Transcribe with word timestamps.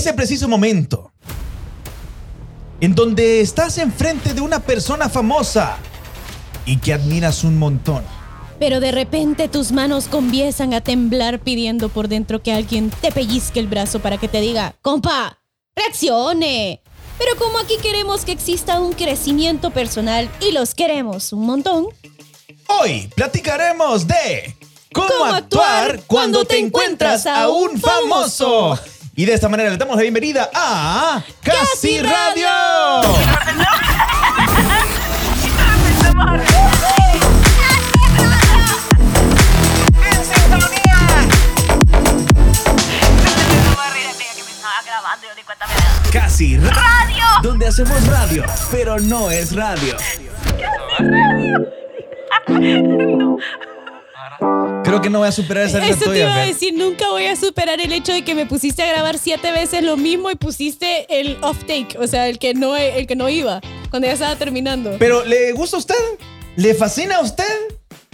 Ese 0.00 0.14
preciso 0.14 0.48
momento 0.48 1.12
en 2.80 2.94
donde 2.94 3.42
estás 3.42 3.76
enfrente 3.76 4.32
de 4.32 4.40
una 4.40 4.58
persona 4.58 5.10
famosa 5.10 5.76
y 6.64 6.78
que 6.78 6.94
admiras 6.94 7.44
un 7.44 7.58
montón. 7.58 8.02
Pero 8.58 8.80
de 8.80 8.92
repente 8.92 9.46
tus 9.48 9.72
manos 9.72 10.06
comienzan 10.08 10.72
a 10.72 10.80
temblar 10.80 11.38
pidiendo 11.40 11.90
por 11.90 12.08
dentro 12.08 12.42
que 12.42 12.50
alguien 12.50 12.88
te 12.88 13.12
pellizque 13.12 13.60
el 13.60 13.66
brazo 13.66 14.00
para 14.00 14.16
que 14.16 14.26
te 14.26 14.40
diga, 14.40 14.74
compa, 14.80 15.38
reaccione. 15.76 16.80
Pero 17.18 17.36
como 17.36 17.58
aquí 17.58 17.74
queremos 17.82 18.24
que 18.24 18.32
exista 18.32 18.80
un 18.80 18.94
crecimiento 18.94 19.70
personal 19.70 20.30
y 20.40 20.52
los 20.52 20.74
queremos 20.74 21.34
un 21.34 21.44
montón, 21.44 21.88
Hoy 22.68 23.10
platicaremos 23.14 24.06
de 24.06 24.56
cómo, 24.94 25.08
¿Cómo 25.08 25.24
actuar 25.26 25.90
actuar 25.90 26.06
cuando 26.06 26.46
te 26.46 26.58
encuentras 26.58 27.26
a 27.26 27.50
un 27.50 27.78
famoso. 27.78 28.78
Y 29.14 29.24
de 29.26 29.34
esta 29.34 29.48
manera 29.48 29.70
le 29.70 29.76
damos 29.76 29.96
la 29.96 30.02
bienvenida 30.02 30.50
a 30.54 31.22
Casi 31.42 31.98
Casi 31.98 32.00
Radio. 32.00 32.48
Casi 46.12 46.56
Ra- 46.58 46.70
¡Radio! 46.72 47.24
Donde 47.42 47.66
hacemos 47.68 48.06
radio, 48.08 48.44
pero 48.70 48.98
no 48.98 49.30
es 49.30 49.54
radio. 49.54 49.96
Creo 54.84 55.00
que 55.02 55.10
no 55.10 55.18
voy 55.20 55.28
a 55.28 55.32
superar 55.32 55.66
esa 55.66 55.86
eso 55.86 56.10
te 56.10 56.18
iba 56.20 56.34
a 56.34 56.46
decir, 56.46 56.74
nunca 56.74 57.08
voy 57.10 57.26
a 57.26 57.36
superar 57.36 57.78
el 57.80 57.92
hecho 57.92 58.12
de 58.12 58.22
que 58.22 58.34
me 58.34 58.46
pusiste 58.46 58.82
a 58.82 58.86
grabar 58.86 59.18
siete 59.18 59.52
veces 59.52 59.82
lo 59.82 59.96
mismo 59.96 60.30
y 60.30 60.34
pusiste 60.36 61.06
el 61.20 61.36
off 61.42 61.58
take, 61.60 61.96
o 61.98 62.06
sea, 62.06 62.28
el 62.28 62.38
que 62.38 62.54
no, 62.54 62.76
el 62.76 63.06
que 63.06 63.14
no 63.16 63.28
iba, 63.28 63.60
cuando 63.90 64.06
ya 64.08 64.14
estaba 64.14 64.36
terminando. 64.36 64.96
Pero 64.98 65.24
¿le 65.24 65.52
gusta 65.52 65.76
a 65.76 65.80
usted? 65.80 65.94
¿Le 66.56 66.74
fascina 66.74 67.16
a 67.16 67.20
usted? 67.20 67.44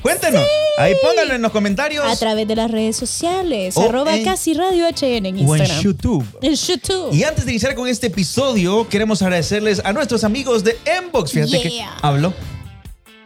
Cuéntenos. 0.03 0.43
Ahí 0.79 0.95
pónganlo 1.03 1.35
en 1.35 1.43
los 1.43 1.51
comentarios. 1.53 2.05
A 2.05 2.15
través 2.17 2.47
de 2.47 2.55
las 2.55 2.71
redes 2.71 2.97
sociales, 2.97 3.77
O 3.77 3.89
arroba 3.89 4.15
en- 4.17 4.25
casi 4.25 4.53
radio 4.55 4.87
HN 4.87 5.27
en 5.27 5.27
o 5.27 5.29
en 5.29 5.39
Instagram. 5.63 5.81
YouTube. 5.83 6.25
En 6.43 6.55
YouTube. 6.55 7.13
Y 7.15 7.23
antes 7.25 7.45
de 7.45 7.53
iniciar 7.53 7.75
con 7.75 7.89
este 7.89 8.09
episodio, 8.09 8.87
queremos 8.89 9.23
agradecerles 9.23 9.81
a 9.85 9.93
nuestros 9.93 10.23
amigos 10.23 10.63
de 10.63 10.77
Mbox. 11.09 11.33
Fíjate 11.33 11.63
que 11.63 11.85
habló, 12.03 12.33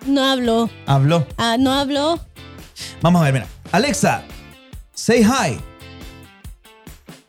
No 0.06 0.24
hablo. 0.24 0.70
habló. 0.86 1.26
Ah, 1.36 1.56
no 1.58 1.72
hablo. 1.72 2.18
Vamos 3.00 3.20
a 3.20 3.24
ver, 3.24 3.32
mira. 3.34 3.46
Alexa, 3.72 4.22
say 4.94 5.22
hi. 5.22 5.58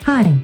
Hi. 0.08 0.42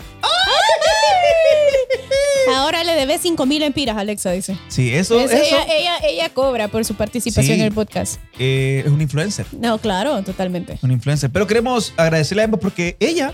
Ahora 2.55 2.83
le 2.83 2.93
debes 2.93 3.21
5 3.21 3.45
mil 3.45 3.61
empiras, 3.61 3.97
Alexa 3.97 4.31
dice. 4.31 4.57
Sí, 4.69 4.93
eso, 4.93 5.19
Es- 5.19 5.31
eso 5.31 5.43
ella, 5.43 5.65
ella, 5.73 5.97
ella 6.03 6.29
cobra 6.29 6.69
por 6.69 6.85
su 6.85 6.95
participación 6.95 7.55
Sí. 7.55 7.61
en 7.61 7.61
el 7.67 7.73
podcast. 7.73 8.19
eh, 8.39 8.83
es 8.85 8.91
un 8.91 9.01
influencer. 9.01 9.45
No, 9.51 9.77
claro, 9.79 10.21
totalmente. 10.23 10.79
Un 10.81 10.91
influencer. 10.91 11.29
Pero 11.29 11.45
queremos 11.47 11.93
agradecerle 11.97 12.43
a 12.43 12.47
Mbox 12.47 12.61
porque 12.61 12.95
ella 12.99 13.33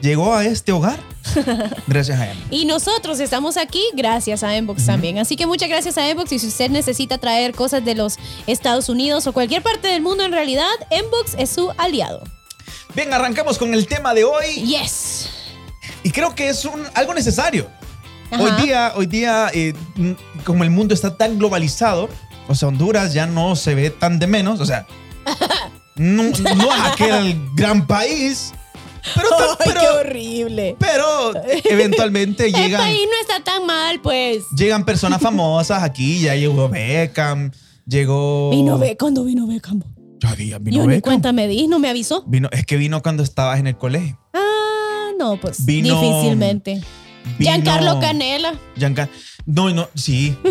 llegó 0.00 0.34
a 0.34 0.44
este 0.44 0.72
hogar 0.72 0.98
gracias 1.86 2.20
a 2.20 2.30
ella. 2.30 2.40
Y 2.50 2.64
nosotros 2.64 3.20
estamos 3.20 3.56
aquí 3.56 3.82
gracias 3.94 4.42
a 4.42 4.56
Enbox 4.56 4.86
también. 4.86 5.18
Así 5.18 5.36
que 5.36 5.46
muchas 5.46 5.68
gracias 5.68 5.98
a 5.98 6.08
Enbox. 6.08 6.32
Y 6.32 6.38
si 6.38 6.46
usted 6.48 6.70
necesita 6.70 7.18
traer 7.18 7.54
cosas 7.54 7.84
de 7.84 7.94
los 7.94 8.18
Estados 8.46 8.88
Unidos 8.88 9.26
o 9.26 9.32
cualquier 9.32 9.62
parte 9.62 9.88
del 9.88 10.02
mundo, 10.02 10.24
en 10.24 10.32
realidad, 10.32 10.68
Enbox 10.90 11.34
es 11.38 11.50
su 11.50 11.70
aliado. 11.78 12.22
Bien, 12.94 13.12
arrancamos 13.12 13.58
con 13.58 13.74
el 13.74 13.86
tema 13.86 14.14
de 14.14 14.24
hoy 14.24 14.46
Yes. 14.64 15.28
y 16.02 16.10
creo 16.10 16.34
que 16.34 16.48
es 16.48 16.64
un, 16.64 16.82
algo 16.94 17.14
necesario. 17.14 17.68
Ajá. 18.30 18.42
Hoy 18.42 18.62
día, 18.62 18.92
hoy 18.96 19.06
día 19.06 19.50
eh, 19.54 19.74
como 20.44 20.64
el 20.64 20.70
mundo 20.70 20.94
está 20.94 21.16
tan 21.16 21.38
globalizado, 21.38 22.08
o 22.46 22.54
sea, 22.54 22.68
Honduras 22.68 23.12
ya 23.12 23.26
no 23.26 23.56
se 23.56 23.74
ve 23.74 23.90
tan 23.90 24.18
de 24.18 24.26
menos, 24.26 24.60
o 24.60 24.66
sea, 24.66 24.86
no, 25.96 26.24
no 26.24 26.74
es 26.74 26.80
aquel 26.92 27.40
gran 27.54 27.86
país, 27.86 28.52
pero, 29.14 29.28
Ay, 29.38 29.56
pero, 29.64 29.80
qué 29.80 29.86
horrible. 29.88 30.76
pero 30.78 31.32
eventualmente 31.64 32.46
El 32.48 32.52
llegan, 32.54 32.80
país 32.82 33.00
no 33.10 33.20
está 33.20 33.44
tan 33.44 33.66
mal, 33.66 34.00
pues. 34.00 34.44
llegan 34.56 34.84
personas 34.84 35.20
famosas 35.20 35.82
aquí, 35.82 36.20
ya 36.20 36.34
llegó 36.34 36.68
Beckham, 36.68 37.50
llegó... 37.86 38.50
Vino 38.50 38.78
Be 38.78 38.96
¿Cuándo 38.96 39.24
vino 39.24 39.46
Beckham? 39.46 39.82
Ya 40.20 40.34
di- 40.34 40.48
ya 40.50 40.58
vino 40.58 40.76
Yo 40.78 40.82
ni 40.82 40.88
Beckham. 40.88 41.02
cuenta 41.12 41.32
me 41.32 41.46
di, 41.48 41.68
no 41.68 41.78
me 41.78 41.88
avisó. 41.88 42.24
Vino, 42.26 42.48
es 42.52 42.66
que 42.66 42.76
vino 42.76 43.02
cuando 43.02 43.22
estabas 43.22 43.60
en 43.60 43.66
el 43.68 43.76
colegio. 43.76 44.18
Ah, 44.34 45.10
no, 45.18 45.38
pues 45.40 45.64
Vino- 45.64 46.00
difícilmente. 46.00 46.80
Vino- 47.38 47.50
Giancarlo 47.52 48.00
Canela. 48.00 48.54
Gianca- 48.76 49.08
No, 49.46 49.70
no, 49.70 49.88
sí. 49.94 50.36
sí. 50.44 50.48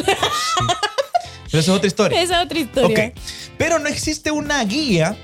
Pero 1.50 1.60
esa 1.62 1.72
es 1.72 1.78
otra 1.78 1.88
historia. 1.88 2.22
Esa 2.22 2.40
es 2.40 2.46
otra 2.46 2.60
historia. 2.60 3.08
Ok. 3.10 3.20
Pero 3.58 3.80
no 3.80 3.88
existe 3.88 4.32
una 4.32 4.64
guía 4.66 5.18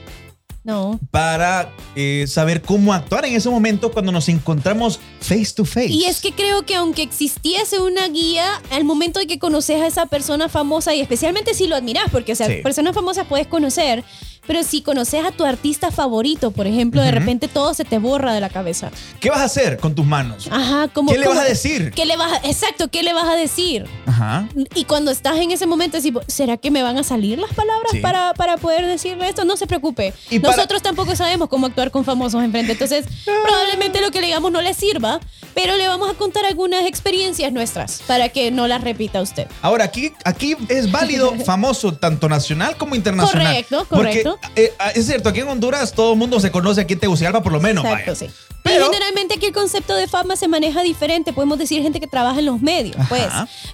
No. 0.64 1.00
para 1.12 1.74
eh, 1.96 2.26
saber 2.28 2.62
cómo 2.62 2.94
actuar 2.94 3.26
en 3.26 3.36
ese 3.36 3.50
momento 3.50 3.92
cuando 3.92 4.12
nos 4.14 4.30
encontramos 4.30 5.00
face 5.20 5.52
to 5.56 5.66
face. 5.66 5.88
Y 5.88 6.06
es 6.06 6.22
que 6.22 6.32
creo 6.32 6.64
que 6.64 6.76
aunque 6.76 7.02
existiese 7.02 7.80
una 7.82 8.08
guía, 8.08 8.46
al 8.72 8.86
momento 8.86 9.20
de 9.20 9.28
que 9.28 9.40
conoces 9.40 9.82
a 9.82 9.88
esa 9.88 10.06
persona 10.06 10.48
famosa, 10.48 10.96
y 10.96 11.02
especialmente 11.02 11.54
si 11.54 11.68
lo 11.68 11.76
admiras, 11.76 12.06
porque, 12.12 12.32
o 12.32 12.36
sea, 12.36 12.48
Sí. 12.48 12.56
personas 12.64 12.96
famosas 12.96 13.28
puedes 13.28 13.48
conocer, 13.48 14.04
pero 14.46 14.64
si 14.64 14.82
conoces 14.82 15.24
a 15.26 15.32
tu 15.32 15.46
artista 15.46 15.92
favorito, 15.92 16.52
por 16.52 16.68
ejemplo, 16.68 17.02
de 17.02 17.12
repente 17.12 17.48
todo 17.48 17.74
se 17.74 17.86
te 17.86 17.98
borra 18.00 18.34
de 18.34 18.42
la 18.42 18.50
cabeza. 18.50 18.92
¿Qué 19.20 19.30
vas 19.30 19.40
a 19.40 19.46
hacer 19.46 19.78
con 19.78 19.96
tus 19.96 20.06
manos? 20.06 20.48
Ajá, 20.52 20.88
como. 20.90 21.12
¿Qué 21.12 21.18
le 21.18 21.28
vas 21.28 21.38
a 21.38 21.44
decir? 21.44 21.92
¿Qué 21.96 22.06
le 22.06 22.18
vas 22.18 22.34
a- 22.34 22.48
exacto, 22.48 22.88
¿qué 22.90 23.04
le 23.04 23.14
vas 23.14 23.28
a 23.28 23.36
decir? 23.36 23.86
Ajá. 24.06 24.48
Y 24.76 24.86
cuando 24.86 25.12
estás 25.12 25.38
en 25.38 25.52
ese 25.52 25.66
momento, 25.66 25.98
decís, 25.98 26.14
¿será 26.28 26.58
que 26.58 26.72
me 26.72 26.84
van 26.84 26.98
a 26.98 27.04
salir 27.04 27.40
las 27.40 27.54
palabras 27.54 27.92
Sí. 27.92 28.00
para, 28.00 28.34
para 28.34 28.58
poder 28.58 28.86
decirle 28.86 29.28
esto? 29.30 29.46
No 29.46 29.58
se 29.58 29.68
preocupe. 29.68 30.14
Y 30.30 30.40
para- 30.40 30.56
Nosotros 30.56 30.82
tampoco 30.82 31.16
sabemos 31.16 31.50
cómo 31.50 31.68
actuar 31.68 31.92
con 31.92 32.04
famosos 32.06 32.44
enfrente. 32.44 32.74
Entonces, 32.74 33.06
probablemente 33.44 34.02
lo 34.02 34.12
que 34.12 34.20
le 34.22 34.28
digamos 34.28 34.52
no 34.52 34.62
le 34.62 34.74
sirva, 34.74 35.20
pero 35.54 35.76
le 35.78 35.88
vamos 35.88 36.10
a 36.10 36.14
contar 36.16 36.46
algunas 36.46 36.86
experiencias 36.86 37.52
nuestras 37.52 38.02
para 38.08 38.30
que 38.30 38.52
no 38.52 38.68
las 38.68 38.82
repita 38.84 39.22
usted. 39.22 39.48
Ahora, 39.62 39.86
aquí, 39.86 40.12
aquí 40.26 40.56
es 40.70 40.92
válido 40.92 41.34
famoso 41.46 41.94
tanto 41.94 42.28
nacional 42.30 42.76
como 42.78 42.96
internacional. 42.96 43.48
Correcto, 43.48 43.86
correcto. 43.90 44.32
Porque 44.32 44.33
eh, 44.56 44.74
es 44.96 45.06
cierto, 45.06 45.30
aquí 45.30 45.40
en 45.42 45.48
Honduras 45.48 45.94
todo 45.94 46.14
el 46.14 46.20
mundo 46.20 46.40
se 46.40 46.52
conoce 46.52 46.82
aquí 46.82 46.94
en 46.94 47.00
Tegucigalpa 47.00 47.42
por 47.44 47.52
lo 47.52 47.60
menos. 47.60 47.84
Exacto, 47.86 48.12
vaya. 48.12 48.16
sí. 48.28 48.30
Pero- 48.64 48.86
generalmente 48.86 49.34
aquí 49.36 49.48
el 49.48 49.52
concepto 49.54 49.94
de 49.94 50.08
fama 50.08 50.38
se 50.38 50.48
maneja 50.48 50.84
diferente. 50.84 51.34
Podemos 51.34 51.58
decir 51.58 51.82
gente 51.82 52.00
que 52.00 52.08
trabaja 52.08 52.40
en 52.40 52.46
los 52.46 52.62
medios, 52.62 52.96
Ajá. 52.98 53.10
pues. 53.10 53.28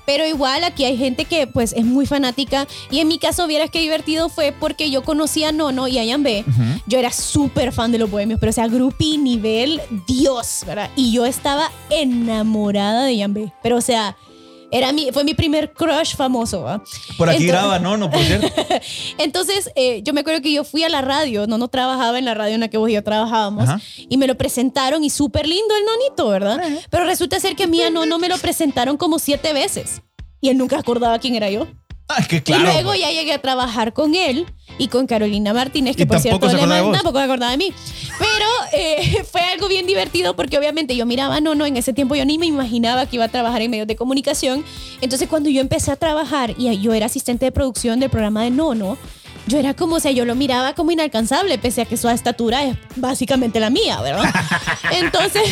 Pero 0.05 0.25
igual 0.25 0.63
aquí 0.63 0.83
hay 0.83 0.97
gente 0.97 1.25
que 1.25 1.45
pues 1.45 1.73
es 1.73 1.85
muy 1.85 2.07
fanática. 2.07 2.67
Y 2.89 2.99
en 2.99 3.07
mi 3.07 3.19
caso, 3.19 3.45
vieras 3.45 3.69
qué 3.69 3.79
divertido 3.81 4.29
fue 4.29 4.51
porque 4.51 4.89
yo 4.89 5.03
conocí 5.03 5.43
a 5.43 5.51
Nono 5.51 5.87
y 5.87 5.99
a 5.99 6.03
Yambé. 6.05 6.43
Ujú. 6.47 6.81
Yo 6.87 6.97
era 6.97 7.11
súper 7.11 7.71
fan 7.71 7.91
de 7.91 7.99
los 7.99 8.09
bohemios, 8.09 8.39
pero 8.39 8.49
o 8.49 8.53
sea, 8.53 8.67
grupi 8.67 9.17
nivel 9.19 9.79
Dios, 10.07 10.61
¿verdad? 10.65 10.89
Y 10.95 11.11
yo 11.11 11.25
estaba 11.27 11.71
enamorada 11.91 13.03
de 13.05 13.15
Yambé. 13.15 13.53
Pero 13.61 13.77
o 13.77 13.81
sea, 13.81 14.17
era 14.71 14.91
mi, 14.91 15.11
fue 15.11 15.23
mi 15.23 15.33
primer 15.33 15.73
crush 15.73 16.15
famoso, 16.15 16.61
¿va? 16.63 16.83
Por 17.17 17.29
aquí 17.29 17.43
Entonces- 17.43 17.47
graba, 17.47 17.79
¿no? 17.79 17.97
No, 17.97 18.09
por 18.09 18.21
cierto. 18.23 18.47
entonces, 19.17 19.71
eh, 19.75 20.01
yo 20.03 20.13
me 20.13 20.21
acuerdo 20.21 20.41
que 20.41 20.51
yo 20.51 20.63
fui 20.63 20.83
a 20.83 20.89
la 20.89 21.01
radio, 21.01 21.47
no, 21.47 21.57
no 21.57 21.67
trabajaba 21.67 22.17
en 22.19 22.25
la 22.25 22.33
radio 22.33 22.53
en 22.55 22.61
la 22.61 22.67
que 22.67 22.77
vos 22.77 22.89
y 22.89 22.93
yo 22.93 23.03
trabajábamos, 23.03 23.63
Ajá. 23.69 23.81
y 23.97 24.17
me 24.17 24.27
lo 24.27 24.35
presentaron 24.37 25.03
y 25.03 25.09
súper 25.09 25.47
lindo 25.47 25.73
el 25.75 25.85
nonito, 25.85 26.29
¿verdad? 26.29 26.61
Pero 26.89 27.05
resulta 27.05 27.39
ser 27.39 27.55
que 27.55 27.63
a 27.63 27.67
mí 27.67 27.81
a 27.81 27.89
no, 27.89 28.05
no 28.05 28.19
me 28.19 28.29
lo 28.29 28.37
presentaron 28.37 28.97
como 28.97 29.19
siete 29.19 29.53
veces. 29.53 30.01
Y 30.41 30.49
él 30.49 30.57
nunca 30.57 30.77
acordaba 30.79 31.19
quién 31.19 31.35
era 31.35 31.49
yo. 31.49 31.67
Ah, 32.07 32.17
es 32.19 32.27
que 32.27 32.41
claro. 32.41 32.63
y 32.63 32.65
luego 32.73 32.95
ya 32.95 33.11
llegué 33.11 33.33
a 33.33 33.41
trabajar 33.41 33.93
con 33.93 34.15
él 34.15 34.47
y 34.79 34.87
con 34.87 35.05
Carolina 35.05 35.53
Martínez, 35.53 35.95
que 35.95 36.03
Y 36.03 36.05
por 36.07 36.19
cierto 36.19 36.47
le 36.47 36.53
acordaba 36.53 36.75
de 36.75 36.81
man- 36.81 36.89
vos. 36.91 36.97
tampoco 36.97 37.17
se 37.19 37.23
acordaba 37.25 37.51
de 37.51 37.57
mí. 37.57 37.71
Pero 38.17 38.45
eh, 38.73 39.23
fue 39.31 39.41
algo 39.41 39.67
bien 39.67 39.85
divertido 39.85 40.35
porque 40.35 40.57
obviamente 40.57 40.95
yo 40.95 41.05
miraba, 41.05 41.39
no, 41.41 41.53
no, 41.53 41.65
en 41.67 41.77
ese 41.77 41.93
tiempo 41.93 42.15
yo 42.15 42.25
ni 42.25 42.37
me 42.39 42.47
imaginaba 42.47 43.05
que 43.05 43.17
iba 43.17 43.25
a 43.25 43.29
trabajar 43.29 43.61
en 43.61 43.69
medios 43.69 43.85
de 43.87 43.95
comunicación. 43.95 44.63
Entonces 45.01 45.27
cuando 45.29 45.49
yo 45.49 45.61
empecé 45.61 45.91
a 45.91 45.95
trabajar 45.95 46.55
y 46.57 46.75
yo 46.79 46.93
era 46.93 47.05
asistente 47.05 47.45
de 47.45 47.51
producción 47.51 47.99
del 47.99 48.09
programa 48.09 48.43
de 48.43 48.49
Nono, 48.51 48.97
yo 49.49 49.57
era 49.57 49.73
como, 49.73 49.95
o 49.95 49.99
sea, 49.99 50.11
yo 50.11 50.25
lo 50.25 50.35
miraba 50.35 50.73
como 50.75 50.91
inalcanzable, 50.91 51.57
pese 51.57 51.81
a 51.81 51.85
que 51.85 51.97
su 51.97 52.07
estatura 52.07 52.63
es 52.63 52.77
básicamente 52.95 53.59
la 53.59 53.69
mía, 53.69 53.99
¿verdad? 54.01 54.31
Entonces, 54.91 55.43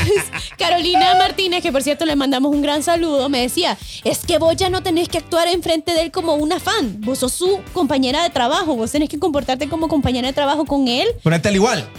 Carolina 0.57 1.15
Martínez, 1.15 1.61
que 1.63 1.71
por 1.71 1.81
cierto 1.83 2.05
le 2.05 2.15
mandamos 2.15 2.53
un 2.53 2.61
gran 2.61 2.83
saludo, 2.83 3.27
me 3.27 3.41
decía, 3.41 3.77
es 4.03 4.19
que 4.19 4.37
vos 4.37 4.55
ya 4.55 4.69
no 4.69 4.83
tenés 4.83 5.09
que 5.09 5.17
actuar 5.17 5.47
enfrente 5.47 5.93
de 5.93 6.03
él 6.03 6.11
como 6.11 6.35
una 6.35 6.59
fan, 6.59 7.01
vos 7.01 7.19
sos 7.19 7.33
su 7.33 7.59
compañera 7.73 8.23
de 8.23 8.29
trabajo, 8.29 8.75
vos 8.75 8.91
tenés 8.91 9.09
que 9.09 9.19
comportarte 9.19 9.67
como 9.67 9.87
compañera 9.87 10.27
de 10.27 10.33
trabajo 10.33 10.65
con 10.65 10.87
él, 10.87 11.07
Ponete 11.23 11.49
al 11.49 11.55
igual. 11.55 11.89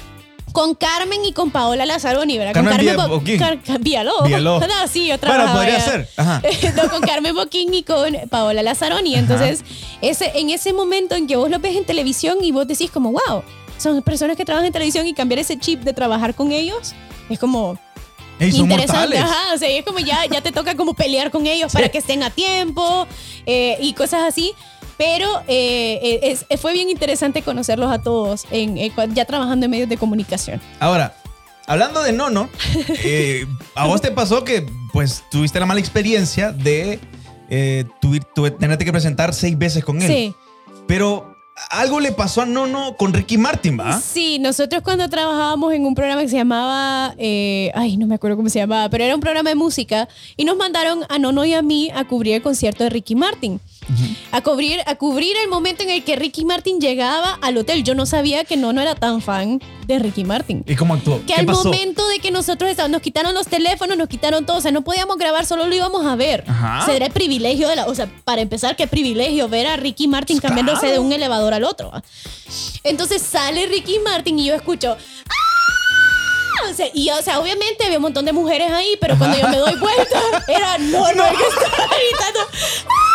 Con 0.53 0.75
Carmen 0.75 1.25
y 1.25 1.33
con 1.33 1.51
Paola 1.51 1.87
Lazaroni, 1.87 2.39
¿verdad? 2.39 2.55
Carmen 2.55 2.73
con 2.75 2.81
Villa- 2.81 2.97
Bo- 2.97 3.09
Boquín. 3.09 3.39
Car-. 3.39 3.59
No, 3.69 4.89
sí, 4.91 5.07
yo 5.07 5.19
Bueno, 5.19 5.53
podría 5.53 5.81
ser. 5.81 6.09
Ajá. 6.17 6.43
No, 6.77 6.89
con 6.91 7.01
Carmen 7.03 7.35
Boquín 7.35 7.73
y 7.75 7.83
con 7.83 8.15
Paola 8.31 8.63
Lazaroni. 8.63 9.15
Entonces, 9.15 9.65
ese, 10.01 10.33
en 10.39 10.51
ese 10.51 10.73
momento 10.73 11.15
en 11.15 11.27
que 11.27 11.37
vos 11.37 11.51
lo 11.51 11.59
ves 11.59 11.77
en 11.77 11.85
televisión 11.85 12.39
y 12.43 12.53
vos 12.53 12.67
decís 12.67 12.91
como, 12.91 13.13
wow, 13.13 13.43
son 13.79 14.03
personas 14.03 14.37
que 14.37 14.45
trabajan 14.45 14.67
en 14.67 14.73
televisión 14.73 15.07
y 15.07 15.15
cambiar 15.15 15.39
ese 15.41 15.59
chip 15.59 15.83
de 15.83 15.93
trabajar 15.93 16.35
con 16.35 16.51
ellos, 16.53 16.93
es 17.29 17.39
como, 17.39 17.79
Ey, 18.41 18.53
son 18.53 18.63
interesante. 18.71 19.19
mortales. 19.19 19.21
Ajá, 19.23 19.55
o 19.55 19.59
sea, 19.59 19.71
y 19.71 19.77
es 19.79 19.85
como 19.85 19.99
ya, 20.01 20.25
ya 20.31 20.41
te 20.41 20.53
toca 20.53 20.75
como 20.77 20.95
pelear 20.95 21.31
con 21.31 21.47
ellos 21.47 21.73
para 21.73 21.89
que 21.89 21.99
estén 21.99 22.23
a 22.23 22.31
tiempo 22.31 23.07
eh, 23.47 23.77
y 23.81 23.93
cosas 23.95 24.23
así. 24.23 24.53
Pero 24.99 25.27
eh, 25.47 25.99
eh, 26.03 26.21
es- 26.25 26.45
eh, 26.49 26.57
fue 26.57 26.73
bien 26.73 26.91
interesante 26.91 27.43
conocerlos 27.43 27.91
a 27.91 28.01
todos 28.03 28.45
en, 28.51 28.77
eh, 28.77 28.93
ya 29.15 29.25
trabajando 29.25 29.65
en 29.67 29.71
medios 29.71 29.89
de 29.89 29.97
comunicación. 29.97 30.61
Ahora, 30.81 31.15
hablando 31.67 32.03
de 32.03 32.13
Nono, 32.13 32.49
eh, 33.05 33.47
a 33.75 33.87
vos 33.87 34.01
te 34.01 34.11
pasó 34.11 34.45
que 34.45 34.67
pues 34.93 35.23
tuviste 35.31 35.61
la 35.61 35.67
mala 35.67 35.81
experiencia 35.81 36.51
de 36.53 36.99
tuve- 38.01 38.51
tenerte 38.59 38.85
que 38.85 38.93
presentar 38.93 39.33
seis 39.33 39.57
veces 39.57 39.85
con 39.85 40.03
él. 40.03 40.09
Sí. 40.09 40.35
Pero 40.87 41.35
algo 41.71 41.99
le 42.01 42.13
pasó 42.13 42.43
a 42.43 42.47
Nono 42.47 42.97
con 42.97 43.13
Ricky 43.13 43.37
Martin, 43.37 43.79
¿va? 43.79 44.01
Sí, 44.01 44.39
nosotros 44.39 44.83
cuando 44.83 45.09
trabajábamos 45.09 45.73
en 45.75 45.85
un 45.87 45.95
programa 45.95 46.23
que 46.23 46.29
se 46.29 46.37
llamaba, 46.37 47.15
eh, 47.19 47.71
ay, 47.75 47.97
no 47.97 48.07
me 48.07 48.15
acuerdo 48.15 48.37
cómo 48.37 48.49
se 48.49 48.59
llamaba, 48.61 48.89
pero 48.89 49.05
era 49.05 49.15
un 49.15 49.21
programa 49.21 49.49
de 49.51 49.57
música 49.57 50.09
y 50.37 50.45
nos 50.45 50.57
mandaron 50.57 51.01
a 51.09 51.19
Nono 51.19 51.45
y 51.45 51.55
a 51.55 51.63
mí 51.63 51.91
a 51.95 52.07
cubrir 52.07 52.35
el 52.37 52.43
concierto 52.43 52.85
de 52.85 52.91
Ricky 52.91 53.15
Martin. 53.15 53.61
A 54.33 54.41
cubrir, 54.43 54.81
a 54.87 54.95
cubrir 54.97 55.37
el 55.43 55.49
momento 55.49 55.83
en 55.83 55.91
el 55.91 56.05
que 56.05 56.17
Ricky 56.17 56.45
Martin 56.45 56.81
llegaba 56.81 57.39
al 57.43 57.57
hotel. 57.57 57.83
Yo 57.85 57.95
no 57.95 58.07
sabía 58.07 58.45
que 58.45 58.57
Nono 58.57 58.81
era 58.81 58.95
tan 58.95 59.21
fan 59.23 59.61
de 59.87 59.99
Ricky 59.99 60.25
Martin. 60.25 60.63
¿Y 60.67 60.77
cómo 60.77 60.95
actuó? 60.95 61.19
Que 61.21 61.27
¿Qué 61.27 61.35
al 61.35 61.47
pasó? 61.47 61.65
momento 61.65 62.07
de 62.09 62.19
que 62.19 62.31
nosotros 62.31 62.71
estábamos, 62.71 62.93
nos 62.93 63.03
quitaron 63.03 63.33
los 63.35 63.47
teléfonos, 63.49 63.97
nos 63.97 64.09
quitaron 64.09 64.45
todo, 64.45 64.59
o 64.59 64.61
sea, 64.61 64.71
no 64.71 64.83
podíamos 64.83 65.17
grabar, 65.17 65.47
solo 65.47 65.67
lo 65.67 65.75
íbamos 65.75 66.05
a 66.07 66.17
ver. 66.17 66.45
Ajá. 66.47 66.81
O 66.83 66.85
sea, 66.87 66.97
era 66.97 67.07
el 67.07 67.13
privilegio 67.13 67.69
de 67.69 67.77
la, 67.77 67.87
o 67.87 67.95
sea, 67.95 68.09
para 68.25 68.43
empezar, 68.43 68.77
qué 68.77 68.87
privilegio 68.87 69.49
ver 69.49 69.67
a 69.67 69.77
Ricky 69.77 70.07
Martin 70.09 70.39
Claro. 70.39 70.55
cambiándose 70.57 70.89
de 70.93 70.99
un 70.99 71.11
elevador 71.13 71.55
al 71.55 71.65
otro. 71.65 71.91
Entonces 72.85 73.23
sale 73.23 73.67
Ricky 73.67 73.99
Martin 74.01 74.39
y 74.39 74.45
yo 74.47 74.55
escucho. 74.55 74.97
"¡Ah!". 75.29 76.71
O 76.71 76.75
sea, 76.75 76.87
y 76.93 77.09
o 77.11 77.23
sea, 77.23 77.39
obviamente 77.41 77.85
había 77.85 77.99
un 77.99 78.03
montón 78.03 78.25
de 78.25 78.33
mujeres 78.33 78.71
ahí, 78.71 78.97
pero 79.01 79.17
cuando 79.17 79.39
yo 79.39 79.49
me 79.49 79.57
doy 79.57 79.75
vuelta, 79.81 80.21
era 80.49 80.77
no, 80.79 81.01
no, 81.15 81.25
que 81.25 81.45
estaba 81.45 81.87
gritando. 81.87 82.41
"¡Ah!". 82.89 83.08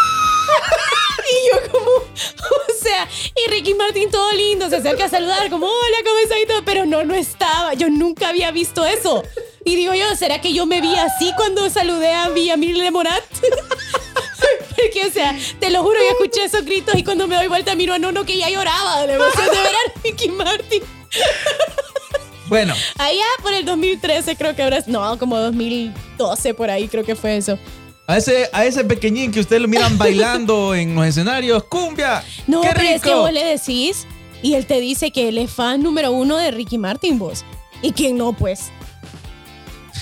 Como, 1.73 1.89
o 1.91 2.73
sea, 2.81 3.09
y 3.35 3.49
Ricky 3.49 3.73
Martin 3.73 4.09
todo 4.09 4.31
lindo, 4.31 4.69
se 4.69 4.77
acerca 4.77 5.05
a 5.05 5.09
saludar 5.09 5.49
como, 5.49 5.65
hola, 5.65 5.97
¿cómo 6.05 6.19
estás? 6.19 6.37
Y 6.41 6.47
todo, 6.47 6.63
pero 6.63 6.85
no, 6.85 7.03
no 7.03 7.15
estaba, 7.15 7.73
yo 7.73 7.89
nunca 7.89 8.29
había 8.29 8.51
visto 8.51 8.85
eso. 8.85 9.23
Y 9.65 9.75
digo 9.75 9.93
yo, 9.93 10.15
¿será 10.15 10.39
que 10.39 10.53
yo 10.53 10.65
me 10.65 10.81
vi 10.81 10.95
así 10.95 11.31
cuando 11.35 11.69
saludé 11.69 12.13
a 12.13 12.29
Villamil 12.29 12.91
Morat? 12.91 13.23
Porque, 14.75 15.05
o 15.07 15.11
sea, 15.11 15.37
te 15.59 15.69
lo 15.69 15.83
juro, 15.83 15.99
yo 15.99 16.11
escuché 16.11 16.43
esos 16.43 16.65
gritos 16.65 16.95
y 16.95 17.03
cuando 17.03 17.27
me 17.27 17.35
doy 17.35 17.47
vuelta 17.47 17.75
miro 17.75 17.93
a 17.93 17.99
Nono 17.99 18.25
que 18.25 18.37
ya 18.37 18.49
lloraba 18.49 19.01
de 19.01 19.07
la 19.07 19.13
emoción 19.13 19.45
de 19.45 19.57
ver 19.57 19.75
a 19.75 20.01
Ricky 20.03 20.29
Martin. 20.29 20.83
Bueno, 22.49 22.75
Allá 22.99 23.25
por 23.41 23.53
el 23.53 23.65
2013 23.65 24.35
creo 24.35 24.55
que 24.55 24.61
habrá, 24.61 24.83
no, 24.85 25.17
como 25.17 25.39
2012 25.39 26.53
por 26.53 26.69
ahí 26.69 26.87
creo 26.87 27.03
que 27.03 27.15
fue 27.15 27.37
eso. 27.37 27.57
A 28.07 28.17
ese, 28.17 28.49
a 28.51 28.65
ese 28.65 28.83
pequeñín 28.83 29.31
que 29.31 29.39
ustedes 29.39 29.61
lo 29.61 29.67
miran 29.67 29.97
bailando 29.97 30.75
en 30.75 30.93
los 30.95 31.05
escenarios, 31.05 31.63
cumbia. 31.65 32.23
No, 32.47 32.61
¡Qué 32.61 32.69
pero 32.75 32.81
es 32.89 33.01
que 33.01 33.09
rico! 33.09 33.21
vos 33.21 33.31
le 33.33 33.43
decís 33.45 34.05
y 34.41 34.55
él 34.55 34.65
te 34.65 34.79
dice 34.81 35.11
que 35.11 35.29
él 35.29 35.37
es 35.37 35.51
fan 35.51 35.81
número 35.81 36.11
uno 36.11 36.37
de 36.37 36.51
Ricky 36.51 36.77
Martin, 36.77 37.17
vos. 37.17 37.45
¿Y 37.81 37.91
quién 37.91 38.17
no, 38.17 38.33
pues? 38.33 38.71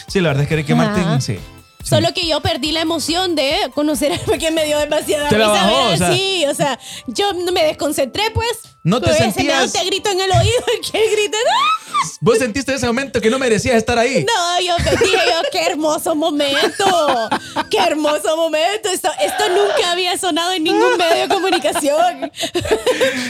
Sí, 0.08 0.20
la 0.20 0.30
verdad 0.30 0.44
es 0.44 0.50
que 0.50 0.56
Ricky 0.58 0.74
Ajá. 0.74 0.84
Martin, 0.84 1.22
sí. 1.22 1.36
sí. 1.36 1.40
Solo 1.84 2.14
que 2.14 2.28
yo 2.28 2.42
perdí 2.42 2.72
la 2.72 2.82
emoción 2.82 3.36
de 3.36 3.56
conocer 3.74 4.14
a 4.14 4.18
porque 4.26 4.52
me 4.52 4.66
dio 4.66 4.78
demasiada 4.80 5.30
Te 5.30 5.36
risa 5.38 5.50
bajó, 5.50 5.86
ver 5.86 5.94
o 5.94 5.98
sea. 5.98 6.10
así, 6.10 6.46
o 6.48 6.54
sea, 6.56 6.80
yo 7.08 7.34
me 7.54 7.64
desconcentré, 7.64 8.24
pues. 8.34 8.48
No 8.84 9.00
te 9.00 9.08
Pues, 9.08 9.18
sentías- 9.20 9.72
Te 9.74 9.84
grito 9.86 10.10
en 10.12 10.22
el 10.22 10.32
oído 10.32 10.64
y 10.78 10.82
que 10.92 11.10
grita. 11.12 11.38
¡ah! 11.50 11.81
Vos 12.20 12.38
sentiste 12.38 12.72
en 12.72 12.78
ese 12.78 12.88
momento 12.88 13.20
que 13.22 13.30
no 13.30 13.40
merecías 13.40 13.76
estar 13.76 13.98
ahí. 13.98 14.26
No, 14.26 14.62
yo 14.62 14.76
dije 15.00 15.18
yo, 15.28 15.50
qué 15.52 15.66
hermoso 15.66 16.16
momento. 16.16 17.30
Qué 17.70 17.78
hermoso 17.80 18.36
momento. 18.38 18.90
Esto, 18.90 19.10
esto 19.22 19.44
nunca 19.50 19.92
había 19.92 20.18
sonado 20.18 20.52
en 20.54 20.64
ningún 20.64 20.98
medio 20.98 21.28
de 21.28 21.34
comunicación. 21.34 22.32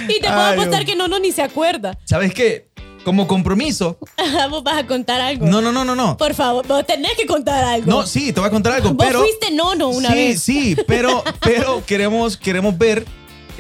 y 0.08 0.20
te 0.20 0.28
puedo 0.28 0.40
Ay, 0.42 0.54
apostar 0.54 0.86
que 0.86 0.96
no, 0.96 1.08
no, 1.08 1.20
ni 1.20 1.32
se 1.32 1.42
acuerda. 1.42 1.98
¿Sabes 2.06 2.34
qué? 2.34 2.70
Como 3.04 3.28
compromiso. 3.28 3.98
Ajá, 4.18 4.48
Vos 4.48 4.64
vas 4.64 4.78
a 4.78 4.86
contar 4.86 5.22
algo. 5.22 5.46
No, 5.48 5.62
no, 5.62 5.72
no, 5.72 5.84
no, 5.84 5.96
no. 5.96 6.18
Por 6.18 6.34
favor, 6.36 6.66
vos 6.68 6.86
tenés 6.86 7.16
que 7.16 7.26
contar 7.26 7.64
algo. 7.64 7.90
No, 7.90 8.06
sí, 8.06 8.32
te 8.32 8.40
voy 8.40 8.48
a 8.48 8.52
contar 8.52 8.74
algo, 8.74 8.94
Vos 8.94 9.06
pero. 9.08 9.22
fuiste 9.22 9.52
nono 9.52 9.90
una 9.90 10.10
sí, 10.10 10.16
vez. 10.16 10.44
Sí, 10.44 10.78
pero, 10.88 11.24
pero 11.42 11.84
queremos, 11.86 12.38
queremos 12.38 12.78
ver 12.78 13.06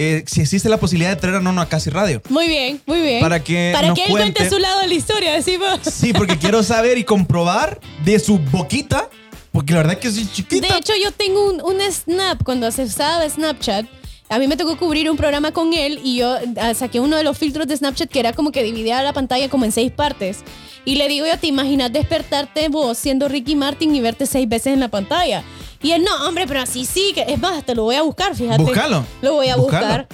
eh, 0.03 0.24
si 0.27 0.42
existe 0.42 0.68
la 0.69 0.77
posibilidad 0.77 1.09
de 1.12 1.15
traer 1.18 1.36
a 1.36 1.39
Nono 1.42 1.62
a 1.62 1.68
Casi 1.69 1.89
Radio. 1.89 2.21
Muy 2.30 2.48
bien, 2.48 2.81
muy 2.86 3.01
bien. 3.01 3.21
Para 3.21 3.44
que 3.44 3.71
Para 3.74 3.89
nos 3.89 3.98
que 3.98 4.06
él 4.06 4.12
cuente- 4.12 4.33
cuente 4.39 4.50
su 4.50 4.59
lado 4.59 4.80
de 4.81 4.88
la 4.88 4.94
historia, 4.94 5.33
decimos. 5.33 5.80
Sí, 5.83 6.13
porque 6.13 6.38
quiero 6.38 6.63
saber 6.63 6.98
y 6.98 7.03
comprobar 7.03 7.80
de 8.03 8.19
su 8.19 8.38
boquita, 8.39 9.09
porque 9.51 9.74
la 9.74 9.80
verdad 9.80 9.94
es 9.94 10.00
que 10.00 10.12
soy 10.12 10.24
De 10.24 10.31
chiquita. 10.31 10.77
hecho, 10.77 10.94
yo 11.03 11.12
tengo 11.12 11.50
un, 11.51 11.62
un 11.62 11.81
snap 11.92 12.42
cuando 12.44 12.71
se 12.71 12.83
usaba 12.83 13.27
Snapchat. 13.30 13.86
A 14.31 14.39
mí 14.39 14.48
me 14.48 14.56
tocó 14.56 14.78
cubrir 14.78 15.12
un 15.12 15.18
programa 15.18 15.51
con 15.51 15.74
él 15.74 16.00
y 16.04 16.16
yo 16.16 16.38
ah, 16.60 16.74
saqué 16.74 17.01
uno 17.01 17.18
de 17.18 17.24
los 17.24 17.38
filtros 17.38 17.68
de 17.68 17.75
Snapchat 17.75 18.10
que 18.10 18.19
era 18.22 18.31
como 18.31 18.51
que 18.54 18.63
dividía 18.63 19.04
la 19.04 19.12
pantalla 19.12 19.50
como 19.50 19.66
en 19.66 19.74
seis 19.74 19.92
partes. 19.92 20.39
Y 20.86 20.95
le 20.95 21.10
digo 21.10 21.25
yo, 21.28 21.38
¿te 21.38 21.48
imaginas 21.48 21.92
despertarte 21.92 22.69
vos 22.69 22.98
siendo 22.98 23.28
Ricky 23.28 23.56
Martin 23.56 23.94
y 23.94 24.00
verte 24.00 24.25
seis 24.25 24.48
veces 24.48 24.74
en 24.74 24.80
la 24.80 24.88
pantalla? 24.88 25.44
Y 25.83 25.92
él, 25.92 26.04
no, 26.06 26.28
hombre, 26.28 26.45
pero 26.48 26.62
así 26.62 26.86
sí, 26.86 27.12
que 27.13 27.25
es 27.28 27.39
más, 27.39 27.66
te 27.66 27.75
lo 27.75 27.83
voy 27.83 27.95
a 27.95 28.04
buscar, 28.04 28.33
fíjate. 28.36 28.63
Búscalo. 28.63 29.06
Lo 29.22 29.33
voy 29.33 29.50
a 29.50 29.57
Búscalo. 29.57 29.86
buscar. 29.86 30.07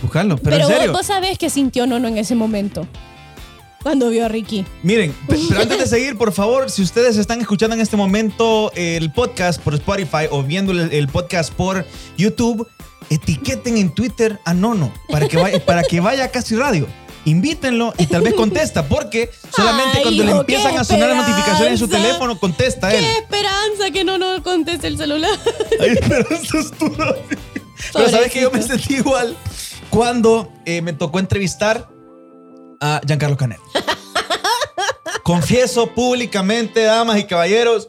Buscarlo, 0.00 0.36
pero, 0.38 0.56
Pero, 0.56 0.68
en 0.68 0.76
serio. 0.76 0.92
vos 0.92 1.06
sabés 1.06 1.36
que 1.36 1.50
sintió 1.50 1.86
Nono 1.88 2.06
en 2.06 2.18
ese 2.18 2.34
momento. 2.36 2.86
Cuando 3.82 4.10
vio 4.10 4.26
a 4.26 4.28
Ricky. 4.28 4.64
Miren, 4.82 5.12
pe- 5.26 5.38
pero 5.48 5.62
antes 5.62 5.78
de 5.78 5.86
seguir, 5.86 6.16
por 6.16 6.32
favor, 6.32 6.70
si 6.70 6.82
ustedes 6.82 7.16
están 7.16 7.40
escuchando 7.40 7.74
en 7.74 7.80
este 7.82 7.96
momento 7.96 8.70
el 8.76 9.10
podcast 9.10 9.60
por 9.60 9.74
Spotify 9.74 10.26
o 10.30 10.42
viendo 10.42 10.72
el 10.72 11.08
podcast 11.08 11.52
por 11.52 11.84
YouTube, 12.16 12.68
etiqueten 13.08 13.76
en 13.76 13.90
Twitter 13.90 14.38
a 14.44 14.54
Nono 14.54 14.92
para 15.08 15.26
que 15.28 15.36
vaya, 15.36 15.64
para 15.64 15.82
que 15.82 16.00
vaya 16.00 16.24
a 16.24 16.28
Casi 16.28 16.56
Radio. 16.56 16.86
Invítenlo 17.24 17.92
y 17.98 18.06
tal 18.06 18.22
vez 18.22 18.32
contesta, 18.32 18.88
porque 18.88 19.30
solamente 19.54 19.98
Ay, 19.98 20.02
cuando 20.02 20.24
le 20.24 20.30
empiezan 20.30 20.72
qué 20.72 20.78
a 20.78 20.84
sonar 20.84 21.10
las 21.10 21.28
notificaciones 21.28 21.72
en 21.72 21.78
su 21.78 21.88
teléfono, 21.88 22.38
contesta 22.38 22.94
él. 22.94 23.04
¡Qué 23.04 23.18
esperanza 23.18 23.90
que 23.92 24.04
Nono 24.04 24.42
conteste 24.42 24.86
el 24.86 24.96
celular! 24.96 25.38
Ay, 25.80 25.98
pero 26.08 26.26
eso 26.30 26.58
es 26.58 26.70
tú. 26.72 26.90
Pero 27.92 28.08
sabes 28.10 28.32
que 28.32 28.40
yo 28.40 28.50
me 28.50 28.62
sentí 28.62 28.96
igual 28.96 29.36
cuando 29.90 30.50
eh, 30.64 30.80
me 30.80 30.92
tocó 30.92 31.18
entrevistar 31.18 31.88
a 32.80 33.00
Giancarlo 33.06 33.36
Canel. 33.36 33.58
Confieso 35.22 35.88
públicamente, 35.94 36.82
damas 36.82 37.18
y 37.18 37.24
caballeros, 37.24 37.88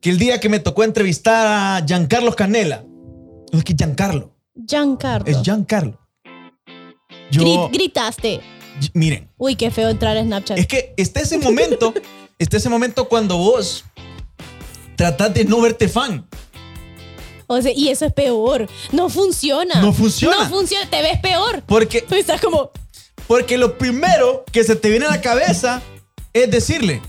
que 0.00 0.10
el 0.10 0.18
día 0.18 0.38
que 0.40 0.48
me 0.48 0.58
tocó 0.58 0.84
entrevistar 0.84 1.46
a 1.46 1.84
Giancarlo 1.86 2.34
Canela, 2.36 2.84
no 3.54 3.58
es 3.58 3.64
que 3.64 3.74
Giancarlo, 3.74 4.34
Giancarlo. 4.66 5.26
es 5.30 5.40
Giancarlo. 5.42 5.98
Yo, 7.30 7.42
Gri- 7.42 7.70
gritaste. 7.72 8.40
y- 8.80 8.90
miren, 8.98 9.30
Uy, 9.38 9.54
qué 9.56 9.70
feo 9.70 9.88
entrar 9.88 10.16
a 10.16 10.22
Snapchat. 10.22 10.58
es 10.58 10.66
que 10.66 10.92
está 10.96 11.20
ese 11.20 11.38
momento, 11.38 11.94
está 12.38 12.56
ese 12.56 12.68
momento 12.68 13.08
cuando 13.08 13.38
vos 13.38 13.84
tratás 14.96 15.32
de 15.34 15.44
no 15.44 15.60
verte 15.60 15.88
fan. 15.88 16.28
O 17.46 17.60
sea, 17.60 17.72
y 17.74 17.88
eso 17.90 18.06
es 18.06 18.12
peor. 18.12 18.68
No 18.90 19.08
funciona. 19.08 19.80
No 19.80 19.92
funciona. 19.92 20.36
No 20.38 20.48
funciona. 20.48 20.88
Te 20.90 21.02
ves 21.02 21.20
peor. 21.20 21.62
Porque 21.66 22.00
Tú 22.02 22.14
estás 22.14 22.40
como. 22.40 22.70
Porque 23.28 23.58
lo 23.58 23.76
primero 23.78 24.44
que 24.50 24.64
se 24.64 24.74
te 24.76 24.88
viene 24.90 25.06
a 25.06 25.10
la 25.10 25.20
cabeza 25.20 25.82
es 26.32 26.50
decirle, 26.50 27.00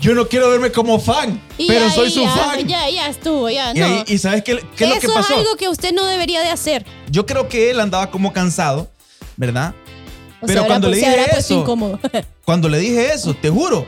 yo 0.00 0.14
no 0.14 0.28
quiero 0.28 0.50
verme 0.50 0.70
como 0.72 0.98
fan, 1.00 1.40
y 1.58 1.66
pero 1.68 1.86
ya, 1.86 1.90
soy 1.92 2.10
su 2.10 2.22
ya, 2.22 2.30
fan. 2.30 2.66
Ya, 2.68 2.88
ya 2.90 3.08
estuvo, 3.08 3.48
ya. 3.50 3.72
y, 3.74 3.78
no. 3.78 3.86
ahí- 3.86 4.04
y 4.06 4.18
¿sabes 4.18 4.42
qué, 4.44 4.62
qué 4.76 4.84
es 4.84 4.90
lo 4.90 5.00
que 5.00 5.06
eso 5.06 5.14
pasó? 5.14 5.32
es 5.34 5.38
algo 5.40 5.56
que 5.56 5.68
usted 5.68 5.92
no 5.92 6.04
debería 6.06 6.40
de 6.40 6.50
hacer. 6.50 6.84
Yo 7.10 7.24
creo 7.26 7.48
que 7.48 7.70
él 7.70 7.80
andaba 7.80 8.10
como 8.10 8.32
cansado, 8.32 8.90
¿verdad? 9.36 9.74
O 10.42 10.46
Pero 10.46 10.60
sea, 10.60 10.66
cuando 10.68 10.88
le 10.90 11.00
se 11.00 11.08
dije 11.08 11.38
eso, 11.38 11.54
incómodo. 11.54 11.98
Cuando 12.44 12.68
le 12.68 12.78
dije 12.78 13.12
eso, 13.12 13.34
te 13.34 13.48
juro. 13.50 13.86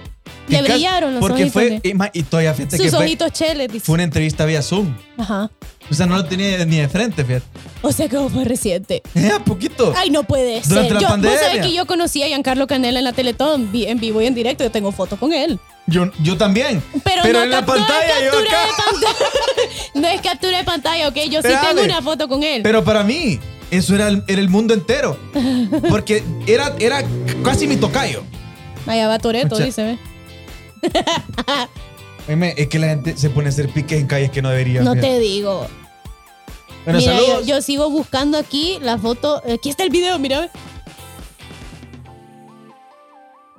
Le 0.48 0.62
brillaron 0.62 1.14
los 1.14 1.20
Porque 1.20 1.44
ojitos 1.44 1.52
fue, 1.52 1.80
de- 1.80 2.10
y, 2.14 2.22
todavía 2.22 2.54
fíjate 2.54 2.76
que 2.76 2.82
Sus 2.84 2.96
fue, 2.96 3.04
ojitos 3.04 3.32
cheles, 3.32 3.68
dice. 3.72 3.84
fue 3.84 3.94
una 3.94 4.04
entrevista 4.04 4.44
vía 4.44 4.62
Zoom. 4.62 4.94
Ajá. 5.16 5.50
O 5.90 5.94
sea, 5.94 6.06
no 6.06 6.16
lo 6.16 6.24
tenía 6.24 6.64
ni 6.64 6.76
de 6.76 6.88
frente, 6.88 7.24
fíjate. 7.24 7.46
O 7.82 7.92
sea, 7.92 8.08
que 8.08 8.18
fue 8.28 8.44
reciente. 8.44 9.02
Eh, 9.14 9.30
a 9.34 9.40
poquito. 9.40 9.92
Ay, 9.96 10.10
no 10.10 10.22
puede 10.22 10.60
ser. 10.62 10.68
Durante 10.68 10.94
la 10.94 11.00
yo, 11.00 11.08
pandemia. 11.08 11.36
Vos 11.38 11.46
sabés 11.46 11.66
que 11.66 11.72
yo 11.72 11.86
conocí 11.86 12.22
a 12.22 12.26
Giancarlo 12.26 12.66
Canela 12.66 12.98
en 13.00 13.04
la 13.04 13.12
Teletón, 13.12 13.70
en 13.72 13.98
vivo 13.98 14.22
y 14.22 14.26
en 14.26 14.34
directo. 14.34 14.64
Yo 14.64 14.70
tengo 14.70 14.92
foto 14.92 15.16
con 15.18 15.32
él. 15.32 15.58
Yo, 15.86 16.10
yo 16.22 16.36
también. 16.36 16.82
Pero, 17.02 17.22
Pero 17.22 17.38
no, 17.38 17.44
en 17.44 17.50
la 17.50 17.64
pantalla, 17.64 18.20
yo 18.24 18.30
captura 18.30 18.50
acá. 18.50 18.66
de 18.66 18.72
pantalla. 18.92 19.30
no 19.94 20.08
es 20.08 20.20
captura 20.20 20.58
de 20.58 20.64
pantalla, 20.64 21.08
ok. 21.08 21.16
Yo 21.30 21.42
sí 21.42 21.48
tengo 21.48 21.82
una 21.82 22.02
foto 22.02 22.28
con 22.28 22.42
él. 22.42 22.62
Pero 22.62 22.84
para 22.84 23.02
mí, 23.02 23.40
eso 23.70 23.94
era 23.94 24.08
el, 24.08 24.22
era 24.28 24.40
el 24.40 24.48
mundo 24.48 24.74
entero. 24.74 25.18
Porque 25.88 26.22
era, 26.46 26.74
era 26.78 27.02
casi 27.42 27.66
mi 27.66 27.76
tocayo. 27.76 28.22
Allá 28.86 29.08
va 29.08 29.18
Toreto, 29.18 29.58
dice. 29.58 29.98
Oíme, 32.28 32.54
es 32.56 32.68
que 32.68 32.78
la 32.78 32.88
gente 32.88 33.16
se 33.16 33.30
pone 33.30 33.48
a 33.48 33.50
hacer 33.50 33.72
piques 33.72 33.98
en 33.98 34.06
calles 34.06 34.30
que 34.30 34.42
no 34.42 34.50
debería. 34.50 34.82
No 34.82 34.94
te 34.94 35.18
digo. 35.18 35.66
Bueno, 36.84 37.00
mira, 37.00 37.40
yo, 37.42 37.62
sigo 37.62 37.90
buscando 37.90 38.38
aquí 38.38 38.78
la 38.80 38.98
foto. 38.98 39.42
Aquí 39.52 39.70
está 39.70 39.84
el 39.84 39.90
video, 39.90 40.18
mira. 40.18 40.50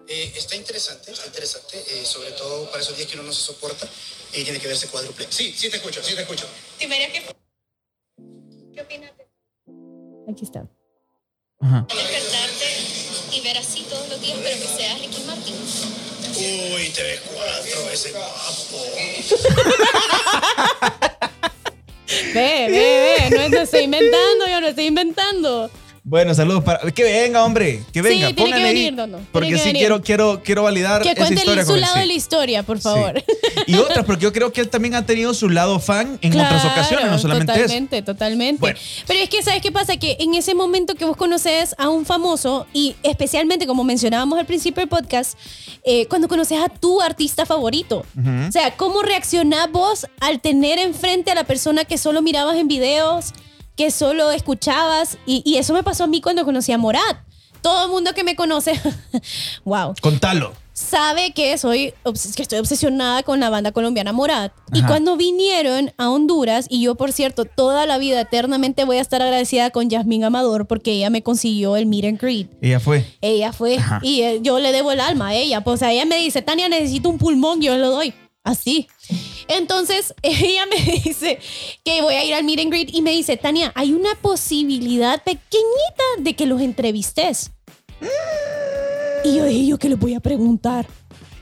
Eh, 0.07 0.33
está 0.35 0.55
interesante, 0.55 1.11
está 1.11 1.27
interesante, 1.27 1.77
eh, 1.77 2.03
sobre 2.03 2.31
todo 2.31 2.69
para 2.71 2.81
esos 2.81 2.97
días 2.97 3.07
que 3.07 3.15
uno 3.15 3.27
no 3.27 3.31
se 3.31 3.41
soporta 3.41 3.87
y 4.33 4.43
tiene 4.43 4.59
que 4.59 4.67
verse 4.67 4.87
cuádruple. 4.87 5.27
Sí, 5.29 5.53
sí 5.55 5.69
te 5.69 5.77
escucho, 5.77 6.01
sí 6.03 6.15
te 6.15 6.21
escucho. 6.21 6.47
¿Qué 6.79 6.85
opinas 8.81 9.11
de 9.17 10.31
Aquí 10.31 10.45
está. 10.45 10.67
Ajá. 11.59 11.85
Despertarte 11.89 13.37
y 13.37 13.41
ver 13.41 13.57
así 13.57 13.85
todos 13.89 14.09
los 14.09 14.21
días, 14.21 14.37
pero 14.41 14.57
que 14.59 14.67
sea 14.67 14.97
Ricky 14.97 15.21
Martin. 15.27 15.55
Uy, 16.37 16.89
te 16.89 17.03
ves 17.03 17.21
cuatro 17.33 17.85
veces 17.85 18.13
guapo. 18.13 18.85
Ve, 22.33 22.67
ve, 22.69 23.29
ve. 23.29 23.49
No, 23.49 23.57
estoy 23.61 23.83
inventando, 23.83 24.47
yo 24.47 24.61
no 24.61 24.67
estoy 24.67 24.85
inventando. 24.87 25.69
Bueno, 26.09 26.33
saludos 26.33 26.63
para. 26.63 26.79
Que 26.91 27.03
venga, 27.03 27.45
hombre. 27.45 27.83
Que 27.93 28.01
venga, 28.01 28.29
Sí, 28.29 28.33
tiene 28.33 28.51
que 28.57 28.63
venir, 28.63 28.95
tiene 28.95 29.17
Porque 29.31 29.49
que 29.49 29.57
sí 29.59 29.65
venir. 29.65 29.81
quiero, 29.81 30.01
quiero, 30.01 30.41
quiero 30.43 30.63
validar 30.63 31.03
Que 31.03 31.09
esa 31.09 31.17
cuente 31.17 31.35
historia 31.35 31.61
el- 31.61 31.67
con 31.67 31.73
su 31.73 31.75
él, 31.75 31.81
lado 31.81 31.93
sí. 31.93 31.99
de 31.99 32.05
la 32.07 32.13
historia, 32.13 32.63
por 32.63 32.77
Sí. 32.77 32.83
favor. 32.83 33.23
Y 33.67 33.75
otras, 33.75 34.05
porque 34.05 34.23
yo 34.23 34.33
creo 34.33 34.51
que 34.51 34.61
él 34.61 34.69
también 34.69 34.95
ha 34.95 35.05
tenido 35.05 35.35
su 35.35 35.49
lado 35.49 35.79
fan 35.79 36.17
en 36.23 36.33
otras 36.39 36.65
ocasiones, 36.65 37.11
no 37.11 37.19
solamente 37.19 37.51
eso. 37.51 37.61
Totalmente, 37.61 38.01
totalmente. 38.01 38.59
Bueno. 38.59 38.79
Pero 39.05 39.19
es 39.19 39.29
que, 39.29 39.43
¿sabes 39.43 39.61
qué 39.61 39.71
pasa? 39.71 39.97
Que 39.97 40.17
en 40.19 40.33
ese 40.33 40.55
momento 40.55 40.95
que 40.95 41.05
vos 41.05 41.15
conoces 41.15 41.75
a 41.77 41.89
un 41.89 42.07
famoso, 42.07 42.65
y 42.73 42.95
especialmente 43.03 43.67
como 43.67 43.83
mencionábamos 43.83 44.39
al 44.39 44.47
principio 44.47 44.81
del 44.81 44.89
podcast, 44.89 45.37
eh, 45.83 46.07
cuando 46.07 46.27
conoces 46.27 46.59
a 46.59 46.69
tu 46.69 47.01
artista 47.01 47.45
favorito. 47.45 48.03
O 48.47 48.51
sea, 48.51 48.75
¿cómo 48.77 49.03
reaccionás 49.03 49.71
vos 49.71 50.07
al 50.21 50.41
tener 50.41 50.79
enfrente 50.79 51.29
a 51.29 51.35
la 51.35 51.43
persona 51.43 51.85
que 51.85 51.99
solo 51.99 52.23
mirabas 52.23 52.57
en 52.57 52.67
videos, 52.67 53.33
que 53.79 53.91
solo 53.91 54.29
escuchabas? 54.31 55.17
Y, 55.25 55.41
y 55.45 55.55
eso 55.55 55.73
me 55.73 55.83
pasó 55.83 56.03
a 56.03 56.07
mí 56.07 56.19
cuando 56.19 56.43
conocí 56.43 56.73
a 56.73 56.77
Morat. 56.77 57.15
Todo 57.61 57.85
el 57.85 57.91
mundo 57.91 58.11
que 58.13 58.25
me 58.25 58.35
conoce, 58.35 58.73
wow, 59.63 59.93
Contalo. 60.01 60.51
sabe 60.73 61.31
que 61.31 61.57
soy 61.57 61.93
que 62.35 62.41
estoy 62.41 62.59
obsesionada 62.59 63.23
con 63.23 63.39
la 63.39 63.49
banda 63.49 63.71
colombiana 63.71 64.11
Morat. 64.11 64.51
Y 64.73 64.81
cuando 64.83 65.15
vinieron 65.15 65.93
a 65.97 66.09
Honduras, 66.09 66.65
y 66.69 66.81
yo 66.81 66.95
por 66.95 67.13
cierto, 67.13 67.45
toda 67.45 67.85
la 67.85 67.97
vida 67.97 68.19
eternamente 68.19 68.83
voy 68.83 68.97
a 68.97 69.01
estar 69.01 69.21
agradecida 69.21 69.69
con 69.69 69.89
Yasmín 69.89 70.25
Amador 70.25 70.67
porque 70.67 70.91
ella 70.91 71.09
me 71.09 71.23
consiguió 71.23 71.77
el 71.77 71.85
meet 71.85 72.03
and 72.03 72.19
greet. 72.21 72.49
Ella 72.61 72.81
fue. 72.81 73.05
Ella 73.21 73.53
fue, 73.53 73.77
Ajá. 73.77 73.99
y 74.03 74.23
eh, 74.23 74.39
yo 74.41 74.59
le 74.59 74.73
debo 74.73 74.91
el 74.91 74.99
alma 74.99 75.29
a 75.29 75.35
ella. 75.35 75.61
Pues 75.61 75.81
ella 75.81 76.03
me 76.05 76.17
dice, 76.17 76.41
Tania, 76.41 76.67
necesito 76.67 77.07
un 77.07 77.17
pulmón, 77.17 77.61
yo 77.61 77.77
lo 77.77 77.91
doy. 77.91 78.13
Así. 78.43 78.87
Entonces, 79.47 80.13
ella 80.21 80.65
me 80.67 80.79
dice 81.01 81.39
que 81.83 82.01
voy 82.01 82.13
a 82.15 82.23
ir 82.25 82.33
al 82.33 82.43
meet 82.43 82.59
and 82.59 82.69
greet 82.71 82.89
y 82.93 83.01
me 83.01 83.11
dice, 83.11 83.37
Tania, 83.37 83.71
hay 83.75 83.93
una 83.93 84.13
posibilidad 84.21 85.23
pequeñita 85.23 86.03
de 86.19 86.35
que 86.35 86.45
los 86.45 86.61
entrevistes. 86.61 87.51
Y 89.23 89.35
yo 89.35 89.45
dije, 89.45 89.65
¿yo 89.67 89.77
qué 89.77 89.89
les 89.89 89.99
voy 89.99 90.13
a 90.13 90.19
preguntar? 90.19 90.87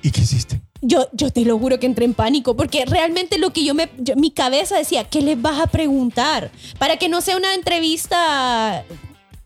¿Y 0.02 0.12
qué 0.12 0.22
hiciste? 0.22 0.62
Yo, 0.82 1.08
yo 1.12 1.32
te 1.32 1.42
lo 1.44 1.58
juro 1.58 1.80
que 1.80 1.86
entré 1.88 2.06
en 2.06 2.14
pánico 2.14 2.56
porque 2.56 2.86
realmente 2.86 3.38
lo 3.40 3.52
que 3.52 3.64
yo 3.64 3.74
me, 3.74 3.90
yo- 3.98 4.16
mi 4.16 4.32
cabeza 4.32 4.78
decía, 4.78 5.04
¿qué 5.04 5.22
les 5.22 5.40
vas 5.42 5.60
a 5.60 5.68
preguntar? 5.68 6.52
Para 6.80 6.98
que 6.98 7.10
no 7.10 7.20
sea 7.22 7.36
una 7.36 7.54
entrevista 7.56 8.86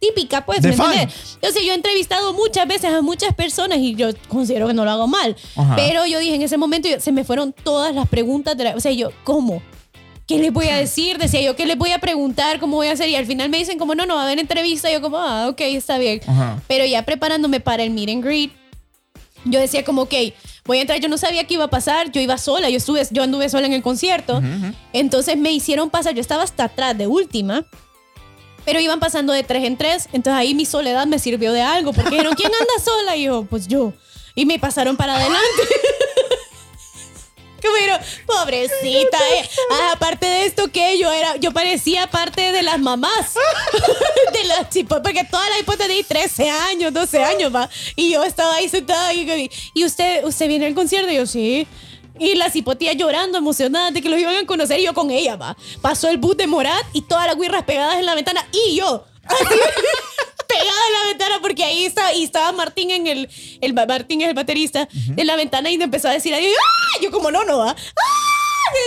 típica, 0.01 0.43
pues, 0.45 0.61
¿me 0.63 0.69
entiendes? 0.97 1.35
Entonces 1.35 1.63
yo 1.63 1.71
he 1.71 1.75
entrevistado 1.75 2.33
muchas 2.33 2.67
veces 2.67 2.91
a 2.91 3.01
muchas 3.01 3.33
personas 3.35 3.77
y 3.77 3.93
yo 3.95 4.09
considero 4.27 4.67
que 4.67 4.73
no 4.73 4.83
lo 4.83 4.91
hago 4.91 5.07
mal. 5.07 5.35
Ajá. 5.55 5.75
Pero 5.75 6.05
yo 6.07 6.17
dije, 6.19 6.35
en 6.35 6.41
ese 6.41 6.57
momento 6.57 6.89
yo- 6.89 6.99
se 6.99 7.11
me 7.11 7.23
fueron 7.23 7.53
todas 7.53 7.93
las 7.93 8.09
preguntas, 8.09 8.57
de 8.57 8.63
la- 8.65 8.75
o 8.75 8.79
sea, 8.79 8.91
yo, 8.91 9.11
¿cómo? 9.23 9.61
¿Qué 10.27 10.39
les 10.39 10.51
voy 10.51 10.69
a 10.69 10.77
decir? 10.77 11.17
Decía 11.19 11.41
yo, 11.41 11.55
¿qué 11.55 11.65
les 11.65 11.77
voy 11.77 11.91
a 11.91 11.99
preguntar? 11.99 12.59
¿Cómo 12.59 12.77
voy 12.77 12.87
a 12.87 12.93
hacer? 12.93 13.09
Y 13.09 13.15
al 13.15 13.25
final 13.27 13.49
me 13.49 13.57
dicen 13.59 13.77
como, 13.77 13.93
no, 13.95 14.05
no, 14.05 14.15
va 14.15 14.21
a 14.21 14.25
haber 14.25 14.39
entrevista. 14.39 14.89
Y 14.89 14.93
yo 14.93 15.01
como, 15.01 15.17
ah, 15.17 15.47
ok, 15.49 15.61
está 15.61 15.97
bien. 15.97 16.19
Ajá. 16.25 16.61
Pero 16.67 16.83
ya 16.85 17.03
preparándome 17.03 17.59
para 17.59 17.83
el 17.83 17.91
meet 17.91 18.09
and 18.09 18.23
greet, 18.23 18.51
yo 19.45 19.59
decía 19.59 19.83
como, 19.83 20.03
ok, 20.03 20.13
voy 20.65 20.77
a 20.77 20.81
entrar, 20.81 20.99
yo 20.99 21.09
no 21.09 21.17
sabía 21.17 21.45
qué 21.45 21.55
iba 21.55 21.65
a 21.65 21.69
pasar, 21.69 22.11
yo 22.11 22.21
iba 22.21 22.37
sola, 22.37 22.69
yo, 22.69 22.77
estuve, 22.77 23.05
yo 23.11 23.23
anduve 23.23 23.49
sola 23.49 23.65
en 23.67 23.73
el 23.73 23.81
concierto, 23.81 24.39
entonces 24.93 25.35
me 25.37 25.51
hicieron 25.51 25.89
pasar, 25.89 26.13
yo 26.13 26.21
estaba 26.21 26.43
hasta 26.43 26.65
atrás 26.65 26.95
de 26.97 27.07
última, 27.07 27.65
pero 28.65 28.79
iban 28.79 28.99
pasando 28.99 29.33
de 29.33 29.43
tres 29.43 29.63
en 29.63 29.77
tres, 29.77 30.07
entonces 30.13 30.33
ahí 30.33 30.53
mi 30.53 30.65
soledad 30.65 31.07
me 31.07 31.19
sirvió 31.19 31.53
de 31.53 31.61
algo, 31.61 31.93
porque 31.93 32.11
dijeron, 32.11 32.35
¿quién 32.35 32.51
anda 32.53 32.73
sola? 32.83 33.15
Y 33.15 33.23
yo, 33.23 33.45
pues 33.49 33.67
yo, 33.67 33.93
y 34.35 34.45
me 34.45 34.59
pasaron 34.59 34.97
para 34.97 35.15
adelante. 35.15 35.41
Como 37.61 37.75
dijeron, 37.75 37.99
pobrecita, 38.25 39.19
eh. 39.35 39.49
Ah, 39.71 39.91
aparte 39.93 40.25
de 40.25 40.45
esto 40.45 40.71
que 40.71 40.97
yo 40.97 41.11
era, 41.11 41.35
yo 41.35 41.51
parecía 41.51 42.09
parte 42.09 42.51
de 42.51 42.63
las 42.63 42.79
mamás. 42.79 43.35
de 44.33 44.43
las 44.45 44.69
chicas, 44.69 44.99
porque 45.03 45.23
todas 45.25 45.47
las 45.49 45.59
hipótesis 45.59 45.97
de 45.97 46.03
13 46.03 46.49
años, 46.49 46.91
12 46.91 47.23
años, 47.23 47.53
va. 47.53 47.69
Y 47.95 48.11
yo 48.11 48.23
estaba 48.23 48.55
ahí 48.55 48.67
sentada 48.67 49.13
y, 49.13 49.51
y 49.75 49.85
usted, 49.85 50.25
usted 50.25 50.47
viene 50.47 50.65
al 50.65 50.73
concierto, 50.73 51.11
y 51.11 51.17
yo 51.17 51.27
sí. 51.27 51.67
Y 52.21 52.35
las 52.35 52.55
hipotías 52.55 52.95
llorando, 52.95 53.39
emocionadas 53.39 53.95
de 53.95 54.01
que 54.01 54.07
los 54.07 54.19
iban 54.19 54.35
a 54.35 54.45
conocer 54.45 54.79
y 54.79 54.83
yo 54.83 54.93
con 54.93 55.09
ella, 55.09 55.37
va. 55.37 55.57
Pasó 55.81 56.07
el 56.07 56.19
bus 56.19 56.37
de 56.37 56.45
Morat 56.45 56.85
y 56.93 57.01
todas 57.01 57.25
las 57.25 57.35
guirras 57.35 57.63
pegadas 57.63 57.97
en 57.97 58.05
la 58.05 58.13
ventana 58.13 58.45
y 58.53 58.75
yo. 58.75 59.05
Así, 59.23 59.43
pegada 60.47 60.69
en 60.87 60.93
la 60.93 61.09
ventana 61.09 61.39
porque 61.41 61.63
ahí 61.63 61.85
estaba, 61.85 62.13
y 62.13 62.23
estaba 62.23 62.51
Martín 62.51 62.91
en 62.91 63.07
el, 63.07 63.29
el 63.59 63.73
Martín 63.73 64.21
es 64.21 64.27
el 64.27 64.35
baterista, 64.35 64.87
en 65.17 65.25
la 65.25 65.35
ventana 65.35 65.71
y 65.71 65.79
me 65.79 65.85
empezó 65.85 66.09
a 66.09 66.11
decir, 66.11 66.31
adiós. 66.31 66.53
¡Ah! 66.59 66.99
yo 67.01 67.09
como 67.09 67.31
no, 67.31 67.43
no, 67.43 67.57
va. 67.57 67.71
¡Ah! 67.71 68.31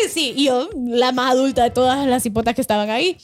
Sí, 0.09 0.33
y 0.37 0.45
yo, 0.45 0.71
la 0.76 1.11
más 1.11 1.33
adulta 1.33 1.64
de 1.64 1.71
todas 1.71 2.07
las 2.07 2.25
hipotas 2.25 2.55
que 2.55 2.61
estaban 2.61 2.88
ahí. 2.88 3.19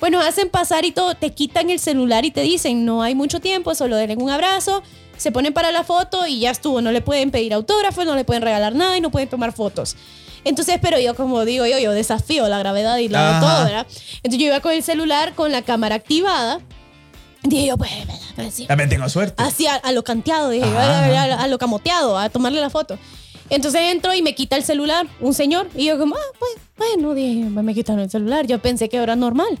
Bueno, 0.00 0.20
hacen 0.20 0.48
pasar 0.50 0.84
y 0.84 0.90
todo, 0.90 1.14
te 1.14 1.30
quitan 1.30 1.70
el 1.70 1.78
celular 1.78 2.24
y 2.24 2.32
te 2.32 2.40
dicen, 2.40 2.84
no 2.84 3.02
hay 3.02 3.14
mucho 3.14 3.38
tiempo, 3.38 3.76
solo 3.76 3.94
denle 3.94 4.16
un 4.16 4.30
abrazo, 4.30 4.82
se 5.22 5.32
ponen 5.32 5.52
para 5.54 5.70
la 5.72 5.84
foto 5.84 6.26
y 6.26 6.40
ya 6.40 6.50
estuvo, 6.50 6.80
no 6.82 6.92
le 6.92 7.00
pueden 7.00 7.30
pedir 7.30 7.54
autógrafos, 7.54 8.04
no 8.04 8.14
le 8.16 8.24
pueden 8.24 8.42
regalar 8.42 8.74
nada 8.74 8.96
y 8.96 9.00
no 9.00 9.10
pueden 9.10 9.28
tomar 9.28 9.52
fotos. 9.52 9.96
Entonces, 10.44 10.78
pero 10.82 10.98
yo 10.98 11.14
como 11.14 11.44
digo 11.44 11.64
yo, 11.66 11.78
yo 11.78 11.92
desafío 11.92 12.48
la 12.48 12.58
gravedad 12.58 12.96
y 12.98 13.08
la 13.08 13.38
todo, 13.40 13.64
¿verdad? 13.64 13.86
Entonces 14.16 14.38
yo 14.40 14.46
iba 14.46 14.60
con 14.60 14.72
el 14.72 14.82
celular 14.82 15.34
con 15.34 15.52
la 15.52 15.62
cámara 15.62 15.94
activada. 15.94 16.60
Dije 17.44 17.66
yo, 17.66 17.76
pues, 17.78 17.90
pues, 18.36 18.54
sí. 18.54 18.66
También 18.66 18.88
tengo 18.88 19.08
suerte. 19.08 19.42
Así 19.42 19.66
a, 19.66 19.74
a 19.76 19.92
lo 19.92 20.04
canteado, 20.04 20.50
dije, 20.50 20.64
yo, 20.66 20.78
a, 20.78 20.98
a- 21.04 21.42
a 21.44 21.46
lo 21.48 21.58
camoteado, 21.58 22.18
a 22.18 22.28
tomarle 22.28 22.60
la 22.60 22.70
foto. 22.70 22.98
Entonces 23.50 23.80
entro 23.92 24.14
y 24.14 24.22
me 24.22 24.34
quita 24.34 24.56
el 24.56 24.64
celular 24.64 25.06
un 25.20 25.34
señor. 25.34 25.68
Y 25.76 25.84
yo 25.86 25.98
como, 25.98 26.14
ah, 26.16 26.36
pues, 26.38 26.52
bueno, 26.76 27.14
dije, 27.14 27.44
me 27.50 27.74
quitaron 27.74 28.00
el 28.02 28.10
celular. 28.10 28.46
Yo 28.46 28.60
pensé 28.60 28.88
que 28.88 28.96
era 28.96 29.14
normal. 29.16 29.58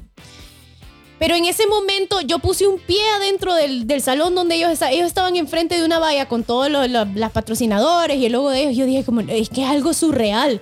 Pero 1.22 1.36
en 1.36 1.44
ese 1.44 1.68
momento 1.68 2.20
yo 2.20 2.40
puse 2.40 2.66
un 2.66 2.80
pie 2.80 3.00
adentro 3.16 3.54
del, 3.54 3.86
del 3.86 4.02
salón 4.02 4.34
donde 4.34 4.56
ellos, 4.56 4.72
esta- 4.72 4.90
ellos 4.90 5.06
estaban 5.06 5.36
enfrente 5.36 5.78
de 5.78 5.84
una 5.84 6.00
valla 6.00 6.26
con 6.26 6.42
todos 6.42 6.68
los, 6.68 6.90
los- 6.90 7.06
las 7.14 7.30
patrocinadores 7.30 8.16
y 8.16 8.26
el 8.26 8.32
logo 8.32 8.50
de 8.50 8.62
ellos. 8.62 8.76
Yo 8.76 8.86
dije 8.86 9.04
como, 9.04 9.20
es 9.20 9.48
que 9.48 9.62
es 9.62 9.70
algo 9.70 9.94
surreal. 9.94 10.60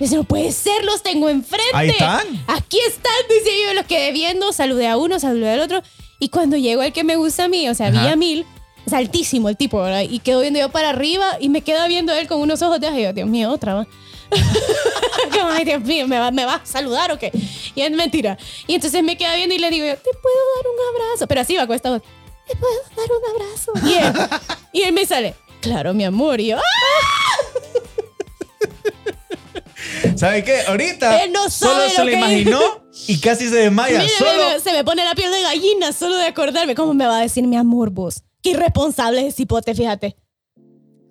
Dice, 0.00 0.16
no 0.16 0.24
puede 0.24 0.50
ser, 0.50 0.84
los 0.84 1.04
tengo 1.04 1.28
enfrente. 1.28 1.70
Ahí 1.74 1.90
están. 1.90 2.26
Aquí 2.48 2.78
están, 2.88 3.12
decía 3.28 3.52
yo, 3.68 3.74
los 3.74 3.84
quedé 3.86 4.10
viendo, 4.10 4.52
saludé 4.52 4.88
a 4.88 4.96
uno, 4.96 5.20
saludé 5.20 5.50
al 5.52 5.60
otro. 5.60 5.80
Y 6.18 6.30
cuando 6.30 6.56
llegó 6.56 6.82
el 6.82 6.92
que 6.92 7.04
me 7.04 7.14
gusta 7.14 7.44
a 7.44 7.48
mí, 7.48 7.68
o 7.68 7.74
sea, 7.74 7.86
Ajá. 7.86 8.00
Villamil, 8.00 8.44
es 8.86 8.92
altísimo 8.92 9.48
el 9.48 9.56
tipo, 9.56 9.80
¿verdad? 9.80 10.00
Y 10.10 10.18
quedo 10.18 10.40
viendo 10.40 10.58
yo 10.58 10.70
para 10.70 10.88
arriba 10.90 11.36
y 11.38 11.50
me 11.50 11.60
queda 11.60 11.86
viendo 11.86 12.12
él 12.12 12.26
con 12.26 12.40
unos 12.40 12.62
ojos 12.62 12.80
de, 12.80 13.12
Dios 13.12 13.28
mío, 13.28 13.50
otra. 13.52 13.86
Como, 15.32 15.48
ay, 15.50 15.64
Dios 15.64 15.82
mío, 15.82 16.06
¿me 16.06 16.18
va, 16.18 16.30
¿me 16.30 16.44
va 16.44 16.54
a 16.56 16.66
saludar 16.66 17.12
o 17.12 17.18
qué? 17.18 17.30
Y 17.74 17.82
es 17.82 17.90
mentira. 17.90 18.38
Y 18.66 18.74
entonces 18.74 19.02
me 19.02 19.16
queda 19.16 19.34
viendo 19.36 19.54
y 19.54 19.58
le 19.58 19.70
digo 19.70 19.86
yo, 19.86 19.94
¿te 19.96 20.10
puedo 20.22 20.36
dar 20.56 20.66
un 20.66 20.78
abrazo? 21.04 21.26
Pero 21.26 21.40
así 21.40 21.56
va 21.56 21.66
con 21.66 21.76
esta 21.76 21.90
voz, 21.90 22.02
¿te 22.48 22.56
puedo 22.56 22.74
dar 22.96 23.08
un 23.10 23.42
abrazo? 23.42 23.72
Y 23.86 23.94
él, 23.94 24.12
y 24.72 24.82
él 24.82 24.92
me 24.92 25.04
sale, 25.06 25.34
claro, 25.60 25.92
mi 25.94 26.04
amor. 26.04 26.40
Y 26.40 26.48
yo, 26.48 26.58
¡ah! 26.58 26.62
¿Sabe 30.16 30.44
qué? 30.44 30.60
Ahorita 30.66 31.22
Él 31.22 31.32
no 31.32 31.48
solo 31.50 31.88
se 31.88 32.04
lo 32.04 32.10
que- 32.10 32.16
imaginó 32.16 32.60
y 33.06 33.18
casi 33.20 33.48
se 33.48 33.56
desmaya. 33.56 33.98
Mira, 34.00 34.10
solo 34.18 34.32
mira, 34.32 34.60
se 34.60 34.72
me 34.72 34.84
pone 34.84 35.04
la 35.04 35.14
piel 35.14 35.30
de 35.32 35.40
gallina 35.42 35.92
solo 35.92 36.16
de 36.16 36.26
acordarme. 36.26 36.74
¿Cómo 36.74 36.94
me 36.94 37.06
va 37.06 37.18
a 37.18 37.22
decir 37.22 37.46
mi 37.46 37.56
amor 37.56 37.90
vos? 37.90 38.22
Qué 38.42 38.50
irresponsable 38.50 39.26
es 39.26 39.34
ese 39.34 39.42
hipote, 39.42 39.74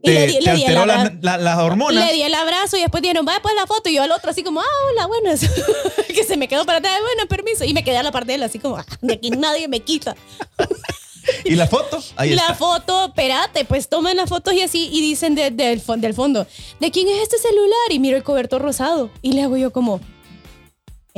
Y 0.01 0.09
le 0.11 0.27
di- 0.27 0.33
te 0.35 0.41
le 0.41 0.53
di 0.55 0.63
el 0.63 0.77
alteró 0.77 0.81
abra- 0.81 1.03
la- 1.03 1.19
la- 1.21 1.37
las 1.37 1.57
hormonas. 1.59 2.05
Le 2.05 2.13
di 2.13 2.21
el 2.23 2.33
abrazo 2.33 2.77
y 2.77 2.81
después 2.81 3.01
dijeron, 3.01 3.25
vaya 3.25 3.41
pues 3.41 3.53
la 3.55 3.67
foto. 3.67 3.89
Y 3.89 3.95
yo 3.95 4.03
al 4.03 4.11
otro 4.11 4.31
así 4.31 4.43
como, 4.43 4.61
ah, 4.61 4.65
hola, 4.91 5.07
buenas. 5.07 5.41
que 6.07 6.23
se 6.23 6.37
me 6.37 6.47
quedó 6.47 6.65
para 6.65 6.77
atrás, 6.79 6.93
bueno, 7.01 7.27
permiso. 7.27 7.65
Y 7.65 7.73
me 7.73 7.83
quedé 7.83 7.97
a 7.97 8.03
la 8.03 8.11
parte 8.11 8.27
de 8.27 8.35
él 8.35 8.43
así 8.43 8.59
como, 8.59 8.77
ah, 8.77 8.85
de 9.01 9.13
aquí 9.15 9.29
nadie 9.31 9.67
me 9.67 9.81
quita. 9.81 10.15
¿Y 11.45 11.55
la 11.55 11.67
foto? 11.67 12.01
Ahí 12.15 12.31
la 12.31 12.41
está. 12.43 12.55
foto, 12.55 13.05
espérate, 13.07 13.63
pues 13.65 13.87
toman 13.87 14.15
las 14.17 14.29
fotos 14.29 14.53
y 14.53 14.61
así 14.61 14.89
y 14.91 15.01
dicen 15.01 15.35
de- 15.35 15.51
del 15.51 15.79
fon- 15.81 15.99
del 15.99 16.13
fondo, 16.13 16.47
¿de 16.79 16.91
quién 16.91 17.07
es 17.07 17.21
este 17.21 17.37
celular? 17.37 17.91
Y 17.91 17.99
miro 17.99 18.17
el 18.17 18.23
cobertor 18.23 18.61
rosado 18.61 19.11
y 19.21 19.33
le 19.33 19.43
hago 19.43 19.55
yo 19.57 19.71
como, 19.71 19.99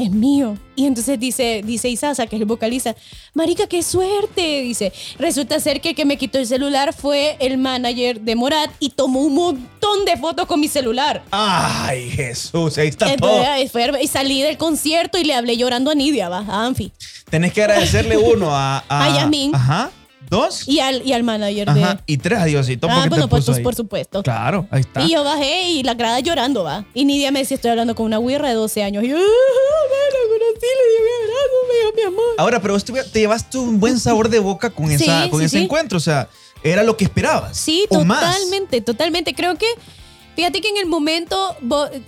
es 0.03 0.11
mío. 0.11 0.57
Y 0.75 0.85
entonces 0.85 1.19
dice, 1.19 1.61
dice 1.63 1.89
Isasa, 1.89 2.25
que 2.27 2.35
es 2.35 2.41
el 2.41 2.47
vocalista, 2.47 2.95
marica, 3.33 3.67
qué 3.67 3.83
suerte. 3.83 4.61
Dice, 4.61 4.91
resulta 5.19 5.59
ser 5.59 5.81
que 5.81 5.89
el 5.89 5.95
que 5.95 6.05
me 6.05 6.17
quitó 6.17 6.39
el 6.39 6.47
celular 6.47 6.93
fue 6.93 7.35
el 7.39 7.57
manager 7.57 8.21
de 8.21 8.35
Morat 8.35 8.71
y 8.79 8.89
tomó 8.89 9.21
un 9.21 9.35
montón 9.35 10.05
de 10.05 10.17
fotos 10.17 10.47
con 10.47 10.59
mi 10.59 10.67
celular. 10.67 11.23
Ay, 11.31 12.09
Jesús, 12.09 12.77
ahí 12.77 12.87
está 12.87 13.15
todo. 13.15 13.29
Entonces, 13.43 13.71
fue- 13.71 14.03
y 14.03 14.07
salí 14.07 14.41
del 14.41 14.57
concierto 14.57 15.17
y 15.17 15.23
le 15.23 15.33
hablé 15.35 15.57
llorando 15.57 15.91
a 15.91 15.95
Nidia, 15.95 16.29
va, 16.29 16.39
a 16.39 16.65
Anfi. 16.65 16.91
Tenés 17.29 17.53
que 17.53 17.61
agradecerle 17.63 18.17
uno 18.17 18.49
a... 18.55 18.83
A 18.89 19.15
Yasmín. 19.15 19.53
Ajá. 19.55 19.91
Dos. 20.31 20.67
Y 20.67 20.79
al, 20.79 21.05
y 21.05 21.13
al 21.13 21.21
manager 21.21 21.71
de. 21.71 21.83
Ajá. 21.83 21.99
Y 22.07 22.17
tres 22.17 22.39
a 22.39 22.45
Diosito. 22.45 22.87
Ah, 22.89 22.93
porque 22.95 23.09
bueno, 23.09 23.25
te 23.25 23.29
pues 23.29 23.45
puso 23.45 23.57
ahí. 23.57 23.63
por 23.63 23.75
supuesto. 23.75 24.23
Claro, 24.23 24.65
ahí 24.71 24.79
está. 24.81 25.03
Y 25.03 25.11
yo 25.11 25.23
bajé 25.23 25.69
y 25.69 25.83
la 25.83 25.93
grada 25.93 26.19
llorando, 26.21 26.63
va. 26.63 26.85
Y 26.95 27.05
Nidia 27.05 27.31
me 27.31 27.39
decía, 27.39 27.55
estoy 27.55 27.69
hablando 27.69 27.93
con 27.93 28.07
una 28.07 28.17
guirra 28.17 28.49
de 28.49 28.55
12 28.55 28.81
años. 28.83 29.03
Y 29.03 29.09
yo, 29.09 29.17
ah, 29.17 29.19
bueno, 29.19 30.17
conocí, 30.31 30.65
le 30.65 30.89
di 30.89 30.97
un 30.97 31.29
abrazo, 31.29 31.55
me 31.67 31.77
dijo 31.77 31.91
mi 31.95 32.01
amor. 32.15 32.35
Ahora, 32.39 32.59
pero 32.61 32.73
vos 32.73 32.83
te, 32.83 32.93
te 33.03 33.19
llevaste 33.19 33.57
un 33.59 33.79
buen 33.79 33.99
sabor 33.99 34.29
de 34.29 34.39
boca 34.39 34.69
con, 34.71 34.87
Sí, 34.87 35.03
esa, 35.03 35.29
con 35.29 35.39
sí, 35.41 35.45
ese 35.45 35.57
sí. 35.59 35.63
encuentro. 35.65 35.97
O 35.97 36.01
sea, 36.01 36.27
era 36.63 36.81
lo 36.83 36.95
que 36.97 37.03
esperabas. 37.03 37.57
Sí, 37.57 37.85
o 37.89 38.03
más. 38.03 38.21
totalmente, 38.35 38.81
totalmente. 38.81 39.33
Creo 39.35 39.55
que, 39.57 39.67
fíjate 40.35 40.61
que 40.61 40.69
en 40.69 40.77
el 40.77 40.85
momento, 40.85 41.55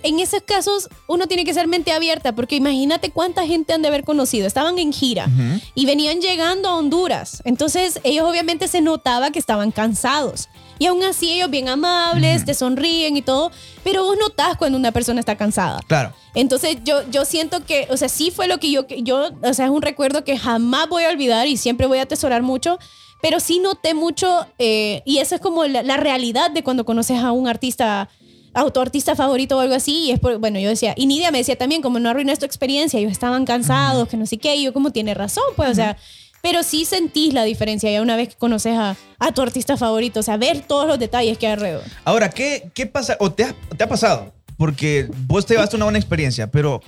en 0.02 0.20
esos 0.20 0.42
casos, 0.42 0.88
uno 1.06 1.26
tiene 1.26 1.44
que 1.44 1.54
ser 1.54 1.66
mente 1.66 1.92
abierta, 1.92 2.34
porque 2.34 2.56
imagínate 2.56 3.10
cuánta 3.10 3.46
gente 3.46 3.72
han 3.72 3.82
de 3.82 3.88
haber 3.88 4.04
conocido. 4.04 4.46
Estaban 4.46 4.78
en 4.78 4.92
gira 4.92 5.26
Ujú. 5.26 5.60
y 5.74 5.86
venían 5.86 6.20
llegando 6.20 6.68
a 6.68 6.76
Honduras. 6.76 7.42
Entonces, 7.44 8.00
ellos 8.04 8.28
obviamente 8.28 8.68
se 8.68 8.80
notaba 8.80 9.30
que 9.30 9.38
estaban 9.38 9.70
cansados. 9.70 10.48
Y 10.78 10.86
aún 10.86 11.02
así, 11.04 11.32
ellos 11.32 11.50
bien 11.50 11.68
amables, 11.68 12.44
te 12.44 12.52
sonríen 12.54 13.16
y 13.16 13.22
todo, 13.22 13.52
pero 13.84 14.04
vos 14.04 14.16
notás 14.18 14.56
cuando 14.56 14.76
una 14.76 14.90
persona 14.90 15.20
está 15.20 15.36
cansada. 15.36 15.80
Claro. 15.86 16.12
Entonces 16.34 16.78
yo, 16.84 17.08
yo 17.10 17.24
siento 17.24 17.64
que, 17.64 17.86
o 17.90 17.96
sea, 17.96 18.08
sí 18.08 18.32
fue 18.32 18.48
lo 18.48 18.58
que 18.58 18.70
yo, 18.72 18.86
que 18.88 19.02
yo, 19.02 19.30
o 19.42 19.54
sea, 19.54 19.66
es 19.66 19.70
un 19.70 19.82
recuerdo 19.82 20.24
que 20.24 20.36
jamás 20.36 20.88
voy 20.88 21.04
a 21.04 21.10
olvidar 21.10 21.46
y 21.46 21.56
siempre 21.56 21.86
voy 21.86 21.98
a 21.98 22.02
atesorar 22.02 22.42
mucho, 22.42 22.78
pero 23.24 23.40
sí 23.40 23.58
noté 23.58 23.94
mucho, 23.94 24.46
eh, 24.58 25.00
y 25.06 25.16
eso 25.16 25.34
es 25.34 25.40
como 25.40 25.64
la, 25.64 25.82
la 25.82 25.96
realidad 25.96 26.50
de 26.50 26.62
cuando 26.62 26.84
conoces 26.84 27.20
a 27.20 27.32
un 27.32 27.48
artista, 27.48 28.10
a 28.52 28.70
tu 28.70 28.80
artista 28.80 29.16
favorito 29.16 29.56
o 29.56 29.60
algo 29.60 29.74
así, 29.74 30.08
y 30.08 30.10
es 30.10 30.20
por, 30.20 30.36
bueno, 30.36 30.58
yo 30.58 30.68
decía, 30.68 30.92
y 30.94 31.06
Nidia 31.06 31.30
me 31.30 31.38
decía 31.38 31.56
también, 31.56 31.80
como 31.80 31.98
no 31.98 32.10
arruines 32.10 32.38
tu 32.38 32.44
experiencia, 32.44 33.00
ellos 33.00 33.12
estaban 33.12 33.46
cansados, 33.46 34.10
que 34.10 34.18
no 34.18 34.26
sé 34.26 34.36
qué, 34.36 34.56
y 34.56 34.64
yo 34.64 34.74
como 34.74 34.90
tiene 34.90 35.14
razón, 35.14 35.44
pues, 35.56 35.70
o 35.70 35.74
sea, 35.74 35.96
pero 36.42 36.62
sí 36.62 36.84
sentís 36.84 37.32
la 37.32 37.44
diferencia 37.44 37.90
ya 37.90 38.02
una 38.02 38.14
vez 38.14 38.28
que 38.28 38.34
conoces 38.34 38.76
a, 38.76 38.94
a 39.18 39.32
tu 39.32 39.40
artista 39.40 39.78
favorito, 39.78 40.20
o 40.20 40.22
sea, 40.22 40.36
ver 40.36 40.60
todos 40.60 40.86
los 40.86 40.98
detalles 40.98 41.38
que 41.38 41.46
hay 41.46 41.54
alrededor. 41.54 41.84
Ahora, 42.04 42.28
¿qué, 42.28 42.70
qué 42.74 42.84
pasa? 42.84 43.16
¿O 43.20 43.32
te 43.32 43.44
ha, 43.44 43.56
te 43.74 43.84
ha 43.84 43.88
pasado? 43.88 44.34
Porque 44.58 45.08
vos 45.26 45.46
te 45.46 45.54
llevaste 45.54 45.76
una 45.76 45.86
buena 45.86 45.98
experiencia, 45.98 46.50
pero 46.50 46.82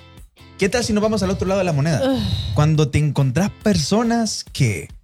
¿qué 0.58 0.68
tal 0.68 0.84
si 0.84 0.92
nos 0.92 1.02
vamos 1.02 1.22
al 1.22 1.30
otro 1.30 1.48
lado 1.48 1.60
de 1.60 1.64
la 1.64 1.72
moneda? 1.72 2.22
Cuando 2.52 2.90
te 2.90 2.98
encontrás 2.98 3.48
personas 3.62 4.44
que 4.52 4.94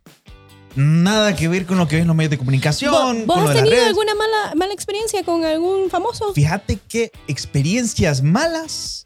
nada 0.77 1.35
que 1.37 1.49
ver 1.49 1.67
con 1.67 1.79
lo 1.79 1.87
que 1.89 1.97
ves 1.97 2.03
en 2.03 2.09
los 2.09 2.17
medios 2.17 2.31
de 2.31 2.39
comunicación, 2.39 3.27
¿Vos, 3.27 3.37
con 3.39 3.49
has 3.49 3.55
tenido 3.55 3.85
alguna 3.85 4.15
mala, 4.15 4.53
mala 4.57 4.73
experiencia 4.73 5.23
con 5.25 5.45
algún 5.45 5.91
famoso? 5.91 6.33
Fíjate 6.35 6.79
que 6.89 7.11
experiencias 7.29 8.23
malas, 8.23 9.05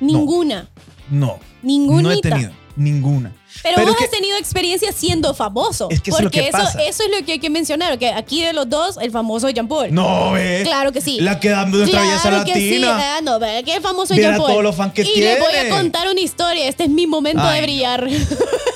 Ninguna. 0.00 0.68
no. 1.10 1.38
Ninguna. 1.62 2.02
No 2.02 2.10
he 2.12 2.20
tenido 2.20 2.50
ninguna. 2.76 3.32
Pero, 3.62 3.76
Pero 3.76 3.88
vos 3.88 3.96
que- 3.96 4.04
has 4.04 4.10
tenido 4.10 4.36
experiencia 4.36 4.90
siendo 4.92 5.32
famoso. 5.32 5.86
Es 5.90 6.00
que 6.02 6.10
eso 6.10 6.18
es 6.18 6.24
lo 6.24 6.30
porque 6.30 6.40
que 6.42 6.48
eso, 6.48 6.58
pasa. 6.58 6.82
eso 6.82 7.04
es 7.04 7.10
lo 7.20 7.24
que 7.24 7.32
hay 7.32 7.38
que 7.38 7.48
mencionar. 7.48 7.96
Que 7.98 8.08
aquí 8.12 8.42
de 8.42 8.52
los 8.52 8.68
dos, 8.68 8.96
el 9.00 9.12
famoso 9.12 9.48
Jean 9.48 9.68
Paul. 9.68 9.94
No, 9.94 10.32
ve. 10.32 10.62
Claro 10.64 10.90
que 10.90 11.00
sí. 11.00 11.20
La 11.20 11.38
que 11.38 11.50
dando 11.50 11.78
nuestra 11.78 12.00
belleza 12.00 12.28
Claro 12.28 12.44
que 12.44 12.54
sí. 12.54 12.78
latina. 12.80 13.16
Ah, 13.16 13.20
no, 13.22 13.38
ve 13.38 13.62
que 13.64 13.80
famoso 13.80 14.14
Jean 14.14 14.36
Paul. 14.36 14.50
todos 14.50 14.62
los 14.64 14.74
fans 14.74 14.92
que 14.92 15.02
y 15.02 15.20
les 15.20 15.38
voy 15.38 15.54
a 15.54 15.60
tiene. 15.60 15.70
contar 15.70 16.08
una 16.10 16.20
historia. 16.20 16.68
Este 16.68 16.82
es 16.84 16.90
mi 16.90 17.06
momento 17.06 17.42
Ay, 17.44 17.60
de 17.60 17.66
no. 17.66 18.08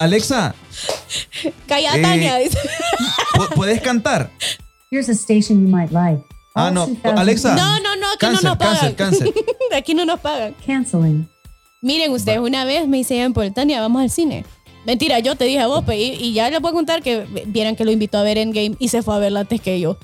Alexa, 0.00 0.54
Calla, 1.68 1.94
Eh, 1.96 2.00
Tania. 2.02 2.36
dice. 2.38 2.58
¿pu- 3.34 3.48
¿puedes 3.54 3.80
cantar? 3.82 4.30
Here's 4.90 5.08
a 5.10 5.12
station 5.12 5.60
you 5.62 5.68
might 5.68 5.90
like. 5.92 6.22
Ah, 6.54 6.70
no. 6.70 6.86
2000 6.86 7.18
Alexa. 7.18 7.54
No, 7.54 7.78
no, 7.80 7.96
no, 7.96 8.06
aquí 8.08 8.18
Cáncer, 8.18 8.44
no 8.44 8.48
nos 8.50 8.58
pagan. 8.58 8.94
cáncer, 8.94 9.26
cáncer. 9.32 9.44
aquí 9.76 9.94
no 9.94 10.04
nos 10.06 10.18
pagan. 10.20 10.54
Canceling. 10.66 11.28
Miren 11.82 12.12
ustedes, 12.12 12.40
una 12.40 12.64
vez 12.64 12.88
me 12.88 12.96
dice 12.96 13.14
Jean 13.14 13.32
Paul, 13.34 13.52
Tania, 13.52 13.80
vamos 13.80 14.00
al 14.02 14.10
cine. 14.10 14.44
Mentira, 14.86 15.18
yo 15.18 15.36
te 15.36 15.44
dije 15.44 15.60
a 15.60 15.66
vos, 15.66 15.84
y 15.94 16.32
ya 16.32 16.48
les 16.50 16.60
voy 16.60 16.70
a 16.70 16.74
contar 16.74 17.02
que 17.02 17.26
vieran 17.46 17.76
que 17.76 17.84
lo 17.84 17.90
invitó 17.90 18.16
a 18.18 18.22
ver 18.22 18.38
Endgame 18.38 18.76
y 18.78 18.88
se 18.88 19.02
fue 19.02 19.14
a 19.14 19.18
verla 19.18 19.40
antes 19.40 19.60
que 19.60 19.78
yo. 19.80 19.98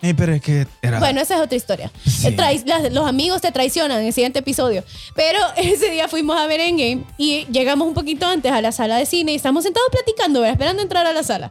Pero 0.00 0.34
es 0.34 0.42
que 0.42 0.66
era. 0.82 0.98
Bueno, 1.00 1.20
esa 1.20 1.36
es 1.36 1.40
otra 1.40 1.56
historia. 1.56 1.90
Sí. 2.06 2.28
Trai- 2.36 2.62
las- 2.64 2.92
los 2.92 3.06
amigos 3.08 3.40
te 3.40 3.50
traicionan 3.50 4.00
en 4.00 4.06
el 4.06 4.12
siguiente 4.12 4.38
episodio. 4.38 4.84
Pero 5.14 5.38
ese 5.56 5.90
día 5.90 6.06
fuimos 6.06 6.36
a 6.38 6.46
ver 6.46 6.60
Endgame 6.60 7.04
y 7.18 7.44
llegamos 7.46 7.88
un 7.88 7.94
poquito 7.94 8.26
antes 8.26 8.52
a 8.52 8.60
la 8.60 8.70
sala 8.72 8.96
de 8.98 9.06
cine 9.06 9.32
y 9.32 9.34
estamos 9.36 9.64
sentados 9.64 9.88
platicando, 9.90 10.40
¿verdad? 10.40 10.52
esperando 10.52 10.82
entrar 10.82 11.06
a 11.06 11.12
la 11.12 11.22
sala. 11.24 11.50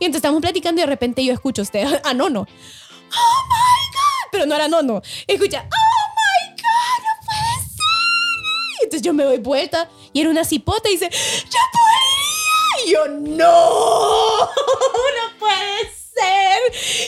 Y 0.00 0.06
entonces 0.06 0.16
estamos 0.16 0.40
platicando 0.40 0.80
y 0.80 0.82
de 0.84 0.86
repente 0.88 1.24
yo 1.24 1.32
escucho 1.32 1.62
a 1.62 1.64
usted, 1.64 1.86
a 2.04 2.14
Nono. 2.14 2.40
¡Oh 2.40 3.42
my 3.48 3.86
God! 3.92 4.28
Pero 4.32 4.46
no 4.46 4.54
era 4.56 4.66
Nono. 4.66 5.00
Escucha, 5.28 5.64
¡Oh 5.64 6.04
my 6.16 6.50
God! 6.50 7.04
¡No 7.04 7.26
puede 7.26 7.68
ser! 7.68 8.80
Y 8.80 8.84
entonces 8.84 9.02
yo 9.02 9.12
me 9.12 9.22
doy 9.24 9.38
vuelta 9.38 9.88
y 10.12 10.20
era 10.22 10.30
una 10.30 10.42
cipota 10.44 10.88
y 10.88 10.92
dice, 10.92 11.10
¡Ya 11.10 11.60
podría! 11.72 12.86
Y 12.86 12.90
yo, 12.92 13.08
¡No! 13.36 14.40
¡No 14.46 15.38
puede 15.38 15.80
ser! 15.94 16.03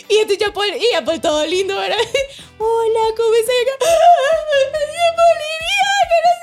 Y 0.09 0.17
entonces 0.17 0.39
ya 0.39 0.53
Paul, 0.53 0.69
y 0.69 1.05
Paul 1.05 1.21
todo 1.21 1.47
lindo, 1.47 1.77
¿verdad? 1.77 1.97
Hola, 2.59 3.01
¿cómo 3.17 3.35
estás? 3.35 3.57
No 3.79 3.87
sé". 3.87 3.97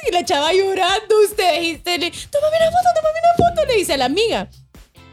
Y 0.07 0.11
la 0.11 0.25
chava 0.25 0.53
llorando, 0.53 1.21
usted, 1.23 1.61
y 1.61 1.75
una 2.57 2.71
foto, 2.71 2.89
tómame 2.95 3.19
una 3.19 3.33
foto, 3.49 3.65
le 3.65 3.75
dice 3.75 3.97
la 3.97 4.05
amiga. 4.05 4.49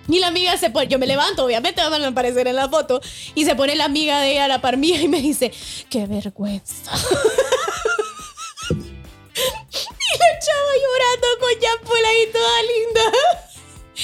Y 0.09 0.19
la 0.19 0.27
amiga 0.29 0.57
se 0.57 0.71
pone, 0.71 0.89
yo 0.89 0.99
me 0.99 1.07
levanto, 1.07 1.45
obviamente 1.45 1.81
van 1.89 2.03
a 2.03 2.09
aparecer 2.09 2.49
en 2.49 2.57
la 2.57 2.69
foto, 2.69 3.01
y 3.35 3.45
se 3.45 3.55
pone 3.55 3.77
la 3.77 3.85
amiga 3.85 4.21
de 4.21 4.33
ella 4.33 4.47
a 4.47 4.49
la 4.49 4.61
par 4.61 4.77
y 4.83 5.09
me 5.09 5.21
dice, 5.21 5.53
qué 5.89 6.07
vergüenza. 6.07 6.91
y 8.71 10.19
la 10.19 10.39
chava 10.41 10.73
llorando 10.83 11.27
con 11.39 11.51
Paul 11.89 12.05
ahí 12.05 12.27
toda 12.33 12.63
linda. 12.63 13.03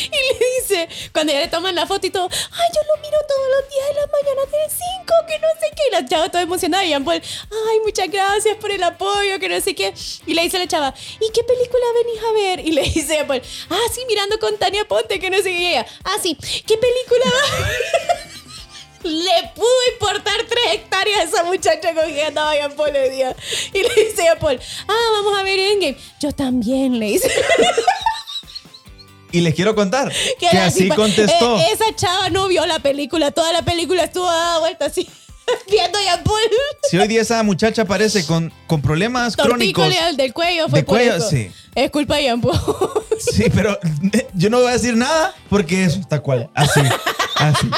Y 0.04 0.08
le 0.10 0.46
dice, 0.60 0.88
cuando 1.12 1.32
ya 1.32 1.40
le 1.40 1.48
toman 1.48 1.74
la 1.74 1.86
foto 1.86 2.06
y 2.06 2.10
todo, 2.10 2.28
ay, 2.30 2.68
yo 2.74 2.80
lo 2.94 3.02
miro 3.02 3.18
todos 3.26 3.48
los 3.56 3.70
días 3.70 3.88
de 3.88 3.94
la 3.94 4.06
mañana 4.06 4.42
del 4.50 4.70
5, 4.70 5.14
que 5.26 5.38
no 5.38 5.48
sé 5.60 5.66
qué. 5.74 5.82
Y 5.88 5.90
la 5.92 6.06
chava 6.06 6.28
toda 6.30 6.42
emocionada 6.42 6.84
y 6.84 6.88
Jean 6.88 7.04
Paul, 7.04 7.22
ay, 7.22 7.80
muchas 7.84 8.10
gracias 8.10 8.56
por 8.56 8.70
el 8.70 8.82
apoyo, 8.82 9.38
que 9.38 9.48
no 9.48 9.60
sé 9.60 9.74
qué. 9.74 9.94
Y 10.26 10.34
le 10.34 10.42
dice 10.42 10.56
a 10.56 10.60
la 10.60 10.68
chava, 10.68 10.94
¿y 11.20 11.30
qué 11.32 11.42
película 11.44 11.84
venís 12.04 12.22
a 12.22 12.32
ver? 12.32 12.60
Y 12.60 12.72
le 12.72 12.82
dice 12.82 13.14
Jean 13.14 13.26
Paul, 13.26 13.42
ah, 13.70 13.86
sí, 13.92 14.02
mirando 14.08 14.38
con 14.38 14.56
Tania 14.58 14.86
Ponte, 14.86 15.18
que 15.18 15.30
no 15.30 15.36
sé 15.38 15.44
qué. 15.44 15.58
Y 15.58 15.66
ella, 15.68 15.86
ah, 16.04 16.16
sí, 16.22 16.36
¿qué 16.66 16.76
película? 16.76 17.24
Le 19.02 19.50
pudo 19.54 19.68
importar 19.92 20.36
tres 20.48 20.64
hectáreas 20.72 21.20
a 21.20 21.22
esa 21.24 21.44
muchacha 21.44 21.94
con 21.94 22.12
que 22.12 22.24
andaba 22.24 22.54
Jean 22.54 22.72
Paul 22.72 22.96
el 22.96 23.12
día. 23.12 23.36
Y 23.72 23.82
le 23.82 23.88
dice 23.94 24.24
Jean 24.24 24.38
Paul, 24.38 24.58
ah, 24.88 25.08
vamos 25.12 25.38
a 25.38 25.42
ver 25.44 25.58
Endgame. 25.58 25.96
Yo 26.18 26.32
también, 26.32 26.98
le 26.98 27.06
dice. 27.06 27.30
Y 29.36 29.40
les 29.42 29.54
quiero 29.54 29.74
contar 29.74 30.10
que, 30.40 30.48
así 30.48 30.84
tipa- 30.84 30.96
contestó. 30.96 31.58
eh, 31.58 31.66
esa 31.72 31.94
chava 31.94 32.30
no 32.30 32.48
vio 32.48 32.64
la 32.66 32.78
película. 32.78 33.30
Toda 33.32 33.52
la 33.52 33.62
película 33.62 34.04
estuvo 34.04 34.26
dada 34.26 34.58
vuelta 34.60 34.86
así. 34.86 35.08
Viendo 35.70 35.98
Paul. 36.24 36.40
Si 36.90 36.98
hoy 36.98 37.06
día 37.06 37.22
esa 37.22 37.42
muchacha 37.42 37.82
aparece 37.82 38.24
con, 38.26 38.52
con 38.66 38.82
problemas 38.82 39.36
crónicos. 39.36 39.88
Del 40.16 40.32
cuello 40.32 40.68
fue 40.68 40.80
De 40.80 40.84
por 40.84 40.96
cuello, 40.96 41.16
eso. 41.16 41.28
sí. 41.30 41.50
Es 41.74 41.90
culpa 41.90 42.16
de 42.16 42.22
Jean 42.24 42.40
Paul. 42.40 42.58
Sí, 43.20 43.44
pero 43.54 43.78
yo 44.34 44.50
no 44.50 44.58
voy 44.60 44.68
a 44.70 44.72
decir 44.72 44.96
nada 44.96 45.34
porque 45.48 45.84
eso 45.84 46.00
está 46.00 46.20
cual. 46.20 46.48
Así. 46.54 46.80
Así. 47.36 47.70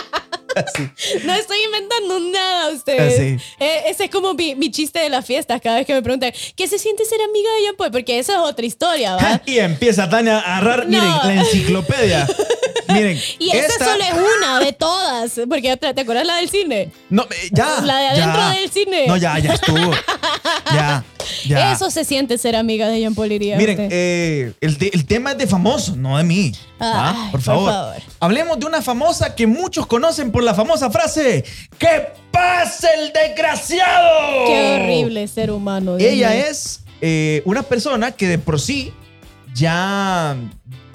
Así. 0.66 0.88
No 1.24 1.32
estoy 1.34 1.58
inventando 1.64 2.20
nada 2.20 2.70
ustedes. 2.72 3.40
Ah. 3.40 3.64
Eh, 3.64 3.82
ese 3.88 4.04
es 4.04 4.10
como 4.10 4.34
mi, 4.34 4.54
mi 4.54 4.70
chiste 4.70 4.98
de 5.00 5.08
las 5.08 5.24
fiestas. 5.24 5.60
Cada 5.60 5.76
vez 5.76 5.86
que 5.86 5.94
me 5.94 6.02
preguntan, 6.02 6.32
¿qué 6.56 6.66
se 6.68 6.78
siente 6.78 7.04
ser 7.04 7.20
amiga 7.22 7.50
de 7.56 7.62
Jean 7.62 7.76
Paul? 7.76 7.90
Porque 7.90 8.18
esa 8.18 8.34
es 8.34 8.38
otra 8.38 8.64
historia, 8.66 9.16
¿va? 9.16 9.40
Y 9.46 9.58
empieza 9.58 10.08
Tania 10.08 10.38
a 10.38 10.58
agarrar, 10.58 10.86
No. 10.88 10.90
miren, 11.00 11.14
la 11.24 11.34
enciclopedia. 11.42 12.26
Miren, 12.88 13.20
Y 13.38 13.50
esa 13.50 13.66
esta- 13.66 13.84
solo 13.84 14.04
es 14.04 14.12
una 14.38 14.60
de 14.60 14.72
todas. 14.72 15.32
Porque 15.48 15.76
¿te 15.76 16.00
acuerdas 16.00 16.26
la 16.26 16.36
del 16.36 16.48
cine? 16.48 16.90
No, 17.10 17.22
eh, 17.24 17.48
ya. 17.52 17.80
La 17.82 17.98
de 17.98 18.06
adentro 18.08 18.40
ya. 18.40 18.50
del 18.60 18.70
cine. 18.70 19.06
No, 19.06 19.16
ya, 19.16 19.38
ya 19.38 19.54
estuvo. 19.54 19.92
ya, 20.72 21.04
ya. 21.46 21.72
Eso 21.72 21.90
se 21.90 22.04
siente 22.04 22.38
ser 22.38 22.56
amiga 22.56 22.88
de 22.88 23.00
Jean 23.00 23.14
Paul 23.14 23.28
Miren, 23.28 23.88
eh, 23.90 24.52
el, 24.60 24.78
te- 24.78 24.94
el 24.94 25.06
tema 25.06 25.32
es 25.32 25.38
de 25.38 25.46
famosos, 25.46 25.96
no 25.96 26.16
de 26.18 26.24
mí. 26.24 26.52
Ay, 26.78 27.14
por 27.30 27.32
por 27.32 27.42
favor. 27.42 27.94
Hablemos 28.20 28.58
de 28.58 28.66
una 28.66 28.82
famosa 28.82 29.34
que 29.34 29.46
muchos 29.46 29.86
conocen 29.86 30.30
por 30.30 30.42
la 30.44 30.54
famosa 30.54 30.90
frase: 30.90 31.44
¡Que 31.78 32.08
pase 32.30 32.88
el 32.98 33.12
desgraciado! 33.12 34.46
Qué 34.46 34.80
horrible 34.80 35.26
ser 35.28 35.50
humano. 35.50 35.96
Ella 35.98 36.34
es 36.34 36.80
eh, 37.00 37.42
una 37.44 37.62
persona 37.62 38.12
que 38.12 38.26
de 38.28 38.38
por 38.38 38.60
sí 38.60 38.92
ya. 39.54 40.36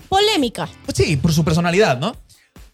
Polémica. 0.09 0.69
Pues 0.85 0.97
sí, 0.97 1.17
por 1.17 1.33
su 1.33 1.43
personalidad, 1.43 1.97
¿no? 1.97 2.15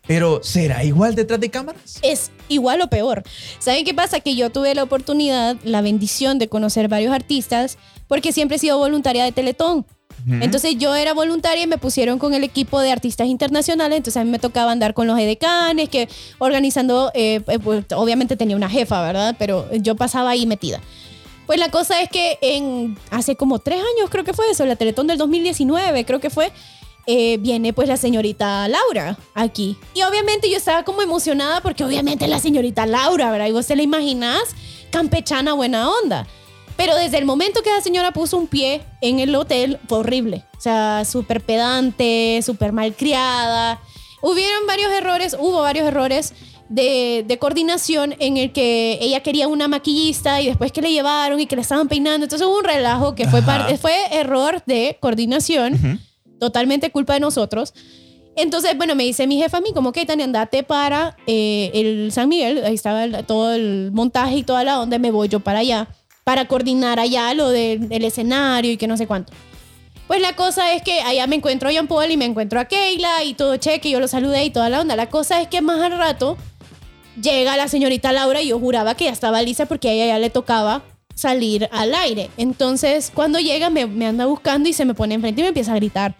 Pero 0.10 0.40
¿será 0.42 0.84
igual 0.84 1.14
detrás 1.14 1.40
de 1.40 1.52
cámaras? 1.52 2.00
es 2.02 2.32
igual 2.48 2.82
o 2.82 2.90
peor. 2.90 3.22
¿Saben 3.60 3.86
qué 3.86 3.94
pasa? 3.94 4.20
Que 4.22 4.36
yo 4.36 4.50
tuve 4.50 4.74
la 4.74 4.82
oportunidad, 4.82 5.56
la 5.64 5.82
bendición 5.82 6.40
de 6.40 6.50
conocer 6.50 6.88
varios 6.88 7.14
artistas 7.14 7.78
porque 8.08 8.32
siempre 8.32 8.58
he 8.58 8.60
sido 8.60 8.80
voluntaria 8.80 9.24
de 9.24 9.32
Teletón. 9.32 9.86
Entonces 10.42 10.78
yo 10.80 10.96
era 10.96 11.14
voluntaria 11.14 11.64
y 11.64 11.68
me 11.68 11.78
pusieron 11.78 12.18
con 12.18 12.34
el 12.34 12.44
equipo 12.44 12.82
de 12.82 12.92
artistas 12.92 13.28
internacionales, 13.28 13.98
entonces 13.98 14.20
a 14.20 14.24
mí 14.24 14.32
me 14.32 14.40
tocaba 14.40 14.72
andar 14.72 14.96
con 14.96 15.06
los 15.08 15.18
edecanes, 15.18 15.90
que 15.90 16.10
organizando, 16.40 17.12
eh, 17.14 17.42
eh, 17.48 17.60
pues, 17.60 17.86
obviamente 17.96 18.36
tenía 18.36 18.56
una 18.56 18.68
jefa, 18.68 19.02
¿verdad? 19.04 19.36
Pero 19.38 19.72
yo 19.76 19.96
pasaba 19.96 20.32
ahí 20.32 20.48
metida. 20.48 20.82
Pues 21.46 21.58
la 21.60 21.70
cosa 21.70 22.02
es 22.02 22.10
que 22.10 22.38
en 22.42 22.98
hace 23.12 23.36
como 23.36 23.60
tres 23.60 23.80
años 23.80 24.10
creo 24.10 24.24
que 24.24 24.34
fue 24.34 24.50
eso, 24.50 24.66
la 24.66 24.76
Teletón 24.76 25.08
del 25.08 25.18
2019 25.20 26.04
creo 26.06 26.20
que 26.20 26.30
fue, 26.30 26.52
eh, 27.06 27.38
viene 27.38 27.74
pues 27.74 27.88
la 27.88 27.98
señorita 27.98 28.68
Laura 28.68 29.18
aquí. 29.34 29.78
Y 29.94 30.04
obviamente 30.04 30.50
yo 30.50 30.58
estaba 30.58 30.84
como 30.84 31.02
emocionada 31.02 31.62
porque 31.62 31.84
obviamente 31.84 32.28
la 32.28 32.40
señorita 32.40 32.86
Laura, 32.86 33.32
¿verdad? 33.32 33.48
Y 33.48 33.52
vos 33.52 33.68
te 33.68 33.76
la 33.76 33.84
imaginás 33.84 34.42
campechana 34.92 35.54
buena 35.54 35.90
onda. 35.90 36.28
Pero 36.78 36.96
desde 36.96 37.18
el 37.18 37.26
momento 37.26 37.62
que 37.62 37.72
la 37.72 37.82
señora 37.82 38.12
puso 38.12 38.38
un 38.38 38.48
pie 38.48 38.82
en 39.02 39.20
el 39.20 39.36
hotel, 39.36 39.80
fue 39.90 39.98
horrible. 39.98 40.46
O 40.58 40.62
sea, 40.62 41.04
súper 41.04 41.42
pedante, 41.42 42.40
súper 42.42 42.72
malcriada. 42.72 43.82
Hubieron 44.22 44.66
varios 44.66 44.92
errores, 44.92 45.36
hubo 45.38 45.62
varios 45.62 45.88
errores 45.88 46.34
de, 46.70 47.26
de 47.28 47.38
coordinación 47.38 48.16
en 48.20 48.38
el 48.38 48.54
que 48.54 48.98
ella 49.02 49.22
quería 49.22 49.48
una 49.48 49.68
maquillista 49.68 50.40
y 50.42 50.48
después 50.48 50.72
que 50.72 50.82
le 50.82 50.92
llevaron 50.92 51.40
y 51.40 51.48
que 51.48 51.56
le 51.56 51.64
estaban 51.64 51.90
peinando. 51.90 52.26
Entonces 52.26 52.48
hubo 52.48 52.58
un 52.60 52.64
relajo 52.64 53.14
que 53.16 53.28
fue, 53.28 53.42
fue 53.42 53.96
error 54.12 54.64
de 54.66 54.98
coordinación, 55.02 56.00
totalmente 56.40 56.92
culpa 56.92 57.14
de 57.14 57.20
nosotros. 57.20 57.74
Entonces, 58.36 58.78
bueno, 58.78 58.96
me 58.96 59.04
dice 59.04 59.28
mi 59.28 59.38
jefa 59.38 59.58
a 59.58 59.62
mí, 59.62 59.74
como 59.74 59.92
que 59.92 60.06
Tania, 60.06 60.24
andate 60.26 60.64
para 60.64 61.18
eh, 61.28 61.72
el 61.74 62.12
San 62.12 62.30
Miguel, 62.30 62.64
ahí 62.64 62.74
estaba 62.76 63.04
el- 63.04 63.26
todo 63.26 63.54
el 63.54 63.92
montaje 63.92 64.36
y 64.38 64.44
toda 64.44 64.64
la 64.64 64.80
onda, 64.80 64.98
me 64.98 65.12
voy 65.12 65.28
yo 65.28 65.42
para 65.42 65.60
allá, 65.60 65.88
para 66.24 66.48
coordinar 66.48 67.00
allá 67.00 67.34
lo 67.34 67.50
del 67.50 68.04
escenario 68.06 68.72
y 68.72 68.78
que 68.78 68.88
no 68.88 68.96
sé 68.98 69.08
cuánto. 69.08 69.34
Pues 70.08 70.22
la 70.22 70.36
cosa 70.36 70.74
es 70.74 70.82
que 70.84 71.02
allá 71.02 71.28
me 71.28 71.36
encuentro 71.36 71.70
a 71.70 71.72
Jean 71.72 71.88
Paul 71.88 72.10
y 72.10 72.18
me 72.18 72.26
encuentro 72.26 72.60
a 72.60 72.66
Keila 72.66 73.24
y 73.26 73.34
todo 73.34 73.58
cheque, 73.58 73.90
yo 73.92 74.00
lo 74.00 74.08
saludé 74.08 74.46
y 74.46 74.50
toda 74.50 74.70
la 74.70 74.82
onda. 74.82 74.96
La 74.96 75.10
cosa 75.10 75.42
es 75.42 75.48
que 75.48 75.62
más 75.62 75.82
al 75.82 75.98
rato 75.98 76.38
llega 77.22 77.58
la 77.58 77.68
señorita 77.68 78.12
Laura 78.12 78.42
y 78.42 78.48
yo 78.48 78.60
juraba 78.60 78.96
que 78.96 79.06
ya 79.06 79.12
estaba 79.12 79.42
lista 79.42 79.66
porque 79.66 79.90
a 79.90 79.92
ella 79.92 80.06
ya 80.08 80.20
le 80.20 80.30
tocaba 80.30 80.82
salir 81.14 81.68
al 81.72 81.94
aire. 81.94 82.30
Entonces, 82.38 83.12
cuando 83.14 83.40
llega, 83.40 83.70
me, 83.70 83.86
me 83.86 84.06
anda 84.08 84.26
buscando 84.26 84.70
y 84.70 84.74
se 84.74 84.86
me 84.86 84.94
pone 84.94 85.16
enfrente 85.16 85.42
y 85.42 85.44
me 85.44 85.50
empieza 85.50 85.74
a 85.74 85.76
gritar. 85.76 86.16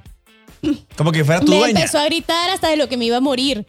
Como 0.98 1.12
que 1.12 1.24
fuera 1.24 1.42
tu 1.42 1.52
Me 1.52 1.58
dueña. 1.58 1.80
empezó 1.80 2.00
a 2.00 2.06
gritar 2.06 2.50
hasta 2.50 2.70
de 2.70 2.76
lo 2.78 2.90
que 2.90 2.98
me 2.98 3.06
iba 3.06 3.18
a 3.18 3.22
morir. 3.22 3.66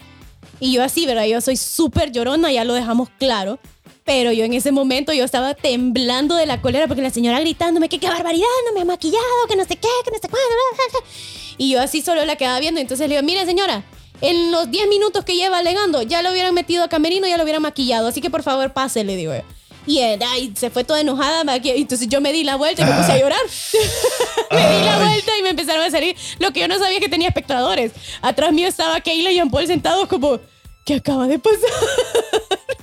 Y 0.59 0.73
yo 0.73 0.83
así, 0.83 1.07
¿verdad? 1.07 1.25
Yo 1.27 1.41
soy 1.41 1.57
súper 1.57 2.13
llorona, 2.13 2.53
ya 2.53 2.65
lo 2.65 2.75
dejamos 2.75 3.09
claro. 3.19 3.59
Pero 4.05 4.33
yo 4.33 4.45
en 4.45 4.55
ese 4.55 4.73
momento 4.73 5.13
yo 5.13 5.25
estaba 5.25 5.55
temblando 5.55 6.35
de 6.35 6.47
la 6.47 6.61
cólera 6.61 6.87
porque 6.89 7.03
la 7.03 7.11
señora 7.11 7.39
gritándome 7.41 7.89
que 7.89 7.99
qué 7.99 8.09
barbaridad, 8.09 8.47
no 8.67 8.75
me 8.75 8.81
ha 8.81 8.85
maquillado, 8.85 9.25
que 9.49 9.57
no 9.57 9.63
sé 9.65 9.77
qué, 9.77 9.89
que 10.05 10.11
no 10.11 10.17
sé 10.17 10.29
cuándo. 10.29 10.49
bla, 10.49 10.85
bla, 10.93 11.01
bla". 11.01 11.11
Y 11.59 11.71
yo 11.71 11.81
así 11.81 12.01
solo 12.03 12.25
la 12.25 12.37
quedaba 12.37 12.59
viendo. 12.61 12.81
Entonces 12.81 13.09
le 13.09 13.15
digo, 13.17 13.25
mire 13.27 13.45
señora, 13.47 13.85
en 14.21 14.51
los 14.51 14.71
10 14.71 14.89
minutos 14.89 15.25
que 15.25 15.37
lleva 15.37 15.59
alegando, 15.59 16.03
ya 16.03 16.23
lo 16.23 16.31
hubieran 16.33 16.55
metido 16.55 16.83
a 16.83 16.89
camerino, 16.89 17.27
ya 17.29 17.37
lo 17.37 17.45
hubieran 17.45 17.63
maquillado. 17.63 18.09
Así 18.09 18.21
que 18.21 18.31
por 18.31 18.43
favor 18.43 18.73
pase, 18.73 19.05
le 19.05 19.17
digo 19.17 19.33
yo. 19.35 19.43
Y 19.87 20.53
se 20.57 20.71
fue 20.71 20.85
toda 20.85 21.01
enojada. 21.01 21.43
Entonces 21.57 22.09
yo 22.09 22.21
me 22.21 22.33
di 22.33 22.45
la 22.45 22.57
vuelta 22.57 22.83
y 22.83 22.85
me 22.85 22.93
puse 22.93 23.13
a 23.13 23.19
llorar. 23.19 23.41
me 24.51 24.79
di 24.79 24.85
la 24.85 24.99
vuelta 24.99 25.33
y 25.39 25.43
me 25.43 25.51
empezaron 25.51 25.85
a 25.85 25.91
salir. 25.91 26.17
Lo 26.39 26.53
que 26.53 26.61
yo 26.61 26.69
no 26.69 26.79
sabía 26.79 26.99
es 26.99 27.03
que 27.03 27.09
tenía 27.09 27.29
espectadores. 27.29 27.93
Atrás 28.23 28.53
mío 28.53 28.69
estaba 28.69 29.01
Keila 29.01 29.33
y 29.33 29.37
Jean 29.37 29.51
Paul 29.51 29.67
sentados 29.67 30.09
como, 30.09 30.39
¿qué 30.85 30.95
acaba 30.95 31.27
de 31.27 31.39
pasar? 31.39 31.61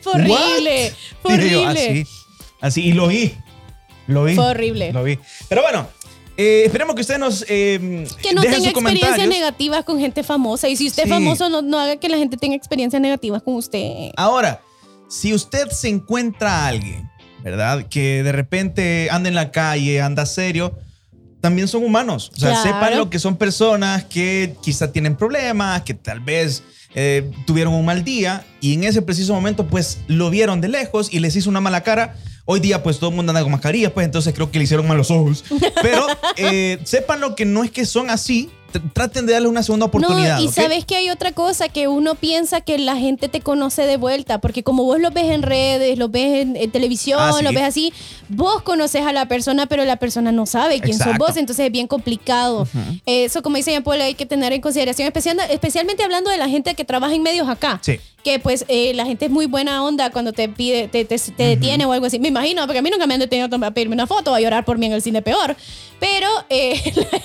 Fue 0.00 0.12
horrible. 0.14 0.94
Fue 1.22 1.36
Dije 1.36 1.50
yo, 1.50 1.62
horrible. 1.62 1.90
así, 1.90 2.04
así, 2.60 2.86
y 2.86 2.92
lo 2.92 3.08
vi. 3.08 3.34
Lo 4.06 4.24
vi. 4.24 4.34
Fue 4.34 4.46
horrible. 4.46 4.92
Lo 4.92 5.02
vi. 5.02 5.18
Pero 5.48 5.62
bueno, 5.62 5.88
eh, 6.36 6.62
esperemos 6.66 6.94
que 6.94 7.00
usted 7.00 7.18
nos 7.18 7.44
eh, 7.48 8.06
Que 8.22 8.34
no 8.34 8.42
tenga 8.42 8.68
experiencias 8.68 9.28
negativas 9.28 9.84
con 9.84 9.98
gente 9.98 10.22
famosa. 10.22 10.68
Y 10.68 10.76
si 10.76 10.86
usted 10.88 11.04
Sí. 11.04 11.08
es 11.08 11.14
famoso, 11.14 11.48
no, 11.48 11.62
no 11.62 11.78
haga 11.78 11.96
que 11.96 12.08
la 12.08 12.18
gente 12.18 12.36
tenga 12.36 12.56
experiencias 12.56 13.00
negativas 13.00 13.42
con 13.42 13.54
usted. 13.54 14.10
Ahora, 14.16 14.60
si 15.08 15.32
usted 15.34 15.68
se 15.70 15.88
encuentra 15.88 16.64
a 16.64 16.66
alguien, 16.68 17.08
¿verdad? 17.42 17.86
Que 17.88 18.22
de 18.22 18.32
repente 18.32 19.08
anda 19.10 19.28
en 19.28 19.34
la 19.34 19.50
calle, 19.50 20.00
anda 20.02 20.26
serio, 20.26 20.76
también 21.40 21.68
son 21.68 21.84
humanos. 21.84 22.32
O 22.34 22.40
sea, 22.40 22.50
Claro. 22.50 22.62
sepan 22.64 22.96
lo 22.98 23.08
que 23.10 23.18
son 23.18 23.36
personas 23.36 24.04
que 24.04 24.54
quizá 24.62 24.90
tienen 24.90 25.16
problemas, 25.16 25.82
que 25.82 25.94
tal 25.94 26.20
vez 26.20 26.62
eh, 26.98 27.30
tuvieron 27.46 27.74
un 27.74 27.84
mal 27.84 28.02
día 28.04 28.44
y 28.60 28.72
en 28.72 28.84
ese 28.84 29.02
preciso 29.02 29.34
momento 29.34 29.66
pues 29.66 29.98
lo 30.08 30.30
vieron 30.30 30.60
de 30.62 30.68
lejos 30.68 31.12
y 31.12 31.18
les 31.20 31.36
hizo 31.36 31.50
una 31.50 31.60
mala 31.60 31.82
cara. 31.82 32.16
Hoy 32.48 32.60
día 32.60 32.80
pues 32.80 33.00
todo 33.00 33.10
el 33.10 33.16
mundo 33.16 33.30
anda 33.30 33.42
con 33.42 33.50
mascarillas, 33.50 33.90
pues 33.90 34.04
entonces 34.04 34.32
creo 34.32 34.52
que 34.52 34.58
le 34.58 34.64
hicieron 34.64 34.86
mal 34.86 34.96
los 34.96 35.10
ojos. 35.10 35.44
Pero 35.82 36.06
eh, 36.36 36.78
sepan 36.84 37.20
lo 37.20 37.34
que 37.34 37.44
no 37.44 37.64
es 37.64 37.72
que 37.72 37.84
son 37.84 38.08
así. 38.08 38.50
Tr- 38.80 38.92
Traten 38.92 39.26
de 39.26 39.32
darle 39.34 39.48
una 39.48 39.62
segunda 39.62 39.86
oportunidad. 39.86 40.36
No, 40.38 40.42
y 40.44 40.48
¿ok? 40.48 40.52
sabes 40.54 40.84
que 40.84 40.96
hay 40.96 41.10
otra 41.10 41.32
cosa 41.32 41.68
que 41.68 41.88
uno 41.88 42.14
piensa 42.14 42.60
que 42.60 42.78
la 42.78 42.96
gente 42.96 43.28
te 43.28 43.40
conoce 43.40 43.82
de 43.86 43.96
vuelta, 43.96 44.40
porque 44.40 44.62
como 44.62 44.84
vos 44.84 45.00
lo 45.00 45.10
ves 45.10 45.30
en 45.30 45.42
redes, 45.42 45.98
lo 45.98 46.08
ves 46.08 46.42
en, 46.42 46.56
en 46.56 46.70
televisión, 46.70 47.18
Ah, 47.22 47.32
sí. 47.38 47.44
lo 47.44 47.52
ves 47.52 47.62
así, 47.62 47.92
vos 48.28 48.62
conoces 48.62 49.02
a 49.02 49.12
la 49.12 49.26
persona, 49.26 49.66
pero 49.66 49.84
la 49.84 49.96
persona 49.96 50.32
no 50.32 50.46
sabe 50.46 50.80
quién 50.80 50.96
sos 50.96 51.06
Exacto. 51.08 51.24
vos, 51.26 51.36
entonces 51.36 51.66
es 51.66 51.72
bien 51.72 51.86
complicado. 51.86 52.66
Eso, 53.06 53.42
como 53.42 53.56
dice 53.56 53.70
Jean 53.70 53.82
Paul, 53.82 54.00
hay 54.00 54.14
que 54.14 54.26
tener 54.26 54.52
en 54.52 54.60
consideración, 54.60 55.06
especial- 55.06 55.38
especialmente 55.50 56.02
hablando 56.02 56.30
de 56.30 56.36
la 56.38 56.48
gente 56.48 56.74
que 56.74 56.84
trabaja 56.84 57.14
en 57.14 57.22
medios 57.22 57.48
acá. 57.48 57.80
Sí. 57.82 57.98
Que 58.24 58.40
pues 58.40 58.64
eh, 58.66 58.92
la 58.94 59.06
gente 59.06 59.26
es 59.26 59.30
muy 59.30 59.46
buena 59.46 59.84
onda 59.84 60.10
cuando 60.10 60.32
te 60.32 60.48
pide, 60.48 60.88
te, 60.88 61.04
te- 61.04 61.16
te 61.16 61.42
detiene 61.44 61.86
o 61.86 61.92
algo 61.92 62.06
así. 62.06 62.18
Me 62.18 62.26
imagino, 62.26 62.62
porque 62.66 62.80
a 62.80 62.82
mí 62.82 62.90
nunca 62.90 63.06
me 63.06 63.14
han 63.14 63.20
detenido 63.20 63.48
a 63.64 63.70
pedirme 63.70 63.94
una 63.94 64.08
foto 64.08 64.34
a 64.34 64.40
llorar 64.40 64.64
por 64.64 64.78
mí 64.78 64.86
en 64.86 64.92
el 64.94 65.02
cine 65.02 65.22
peor. 65.22 65.54
Pero 66.00 66.26
eh, 66.50 66.74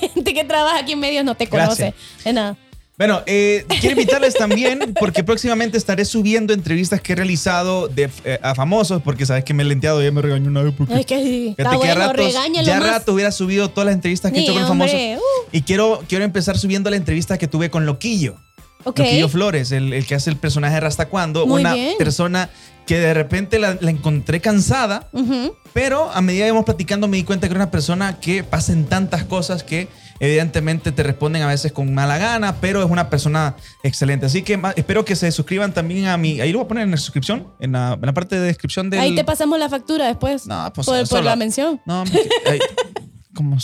trabaja 0.52 0.80
aquí 0.80 0.92
en 0.94 1.00
medios 1.00 1.24
no 1.26 1.36
te 1.36 1.48
conoce 1.48 1.84
Gracias. 1.84 2.24
de 2.26 2.34
nada. 2.34 2.58
Bueno, 2.98 3.24
eh, 3.26 3.66
quiero 3.80 4.00
invitarles 4.00 4.36
también 4.36 4.94
porque 5.00 5.24
próximamente 5.24 5.76
estaré 5.76 6.06
subiendo 6.06 6.54
entrevistas 6.54 7.02
que 7.02 7.14
he 7.14 7.16
realizado 7.16 7.88
de, 7.88 8.12
eh, 8.26 8.38
a 8.44 8.54
famosos 8.54 9.02
porque 9.02 9.26
sabes 9.26 9.44
que 9.44 9.56
me 9.56 9.64
he 9.64 9.66
lenteado 9.66 10.00
y 10.02 10.06
ya 10.06 10.12
me 10.12 10.22
regañó 10.22 10.50
una 10.50 10.62
vez 10.62 10.74
porque... 10.78 10.94
Es 11.00 11.06
que 11.08 11.24
sí, 11.24 11.54
que 11.58 11.64
a 11.64 11.78
bueno, 11.78 11.96
ratos- 11.96 12.34
ya 12.64 12.80
más. 12.80 12.88
rato 12.90 13.14
hubiera 13.14 13.32
subido 13.32 13.70
todas 13.72 13.88
las 13.88 13.96
entrevistas 13.96 14.32
que 14.32 14.38
he 14.38 14.42
Sí, 14.42 14.48
hecho 14.52 14.54
con 14.62 14.70
hombre, 14.70 14.88
famosos. 14.90 15.20
uh. 15.20 15.50
Y 15.52 15.62
quiero, 15.64 16.04
quiero 16.08 16.26
empezar 16.26 16.60
subiendo 16.60 16.92
la 16.92 16.96
entrevista 16.98 17.40
que 17.40 17.48
tuve 17.48 17.72
con 17.72 17.88
Loquillo. 17.88 18.36
Ok. 18.84 19.00
Loquillo 19.00 19.30
Flores, 19.30 19.72
el, 19.72 19.94
el 19.94 20.06
que 20.06 20.14
hace 20.14 20.30
el 20.30 20.36
personaje 20.36 20.76
de 20.76 20.82
Rasta 20.82 21.08
Cuando. 21.08 21.48
Muy 21.48 21.62
una 21.62 21.74
bien. 21.74 21.98
persona 21.98 22.50
que 22.86 23.00
de 23.00 23.14
repente 23.16 23.58
la, 23.58 23.78
la 23.82 23.90
encontré 23.90 24.42
cansada, 24.42 25.08
Ujú. 25.14 25.56
pero 25.74 26.12
a 26.12 26.22
medida 26.22 26.44
que 26.44 26.48
íbamos 26.50 26.66
platicando 26.66 27.08
me 27.08 27.18
di 27.18 27.24
cuenta 27.24 27.48
que 27.48 27.54
era 27.54 27.64
una 27.64 27.72
persona 27.72 28.20
que 28.20 28.44
pasan 28.44 28.86
tantas 28.86 29.24
cosas 29.24 29.64
que 29.64 29.88
evidentemente 30.22 30.92
te 30.92 31.02
responden 31.02 31.42
a 31.42 31.48
veces 31.48 31.72
con 31.72 31.92
mala 31.94 32.20
gana, 32.20 32.62
pero 32.62 32.84
es 32.84 32.90
una 32.90 33.10
persona 33.10 33.56
excelente. 33.82 34.28
Así 34.28 34.44
que 34.44 34.62
espero 34.76 35.04
que 35.04 35.16
se 35.16 35.32
suscriban 35.32 35.74
también 35.74 36.06
a 36.06 36.16
mi... 36.16 36.40
Ahí 36.40 36.52
lo 36.52 36.60
voy 36.60 36.66
a 36.66 36.68
poner 36.68 36.84
en 36.84 36.92
la 36.92 36.98
suscripción, 36.98 37.48
en 37.60 37.72
la, 37.72 37.94
en 37.94 38.06
la 38.06 38.14
parte 38.14 38.40
de 38.40 38.46
descripción 38.46 38.92
del... 38.92 39.00
Ahí 39.00 39.16
te 39.16 39.24
pasamos 39.24 39.58
la 39.58 39.68
factura 39.68 40.06
después. 40.06 40.46
No, 40.46 40.72
pues 40.74 40.86
por, 40.86 41.10
por 41.10 41.24
la 41.24 41.36
mención. 41.36 41.82
No, 41.88 42.04
ay, 42.46 42.60
¿cómo 43.34 43.58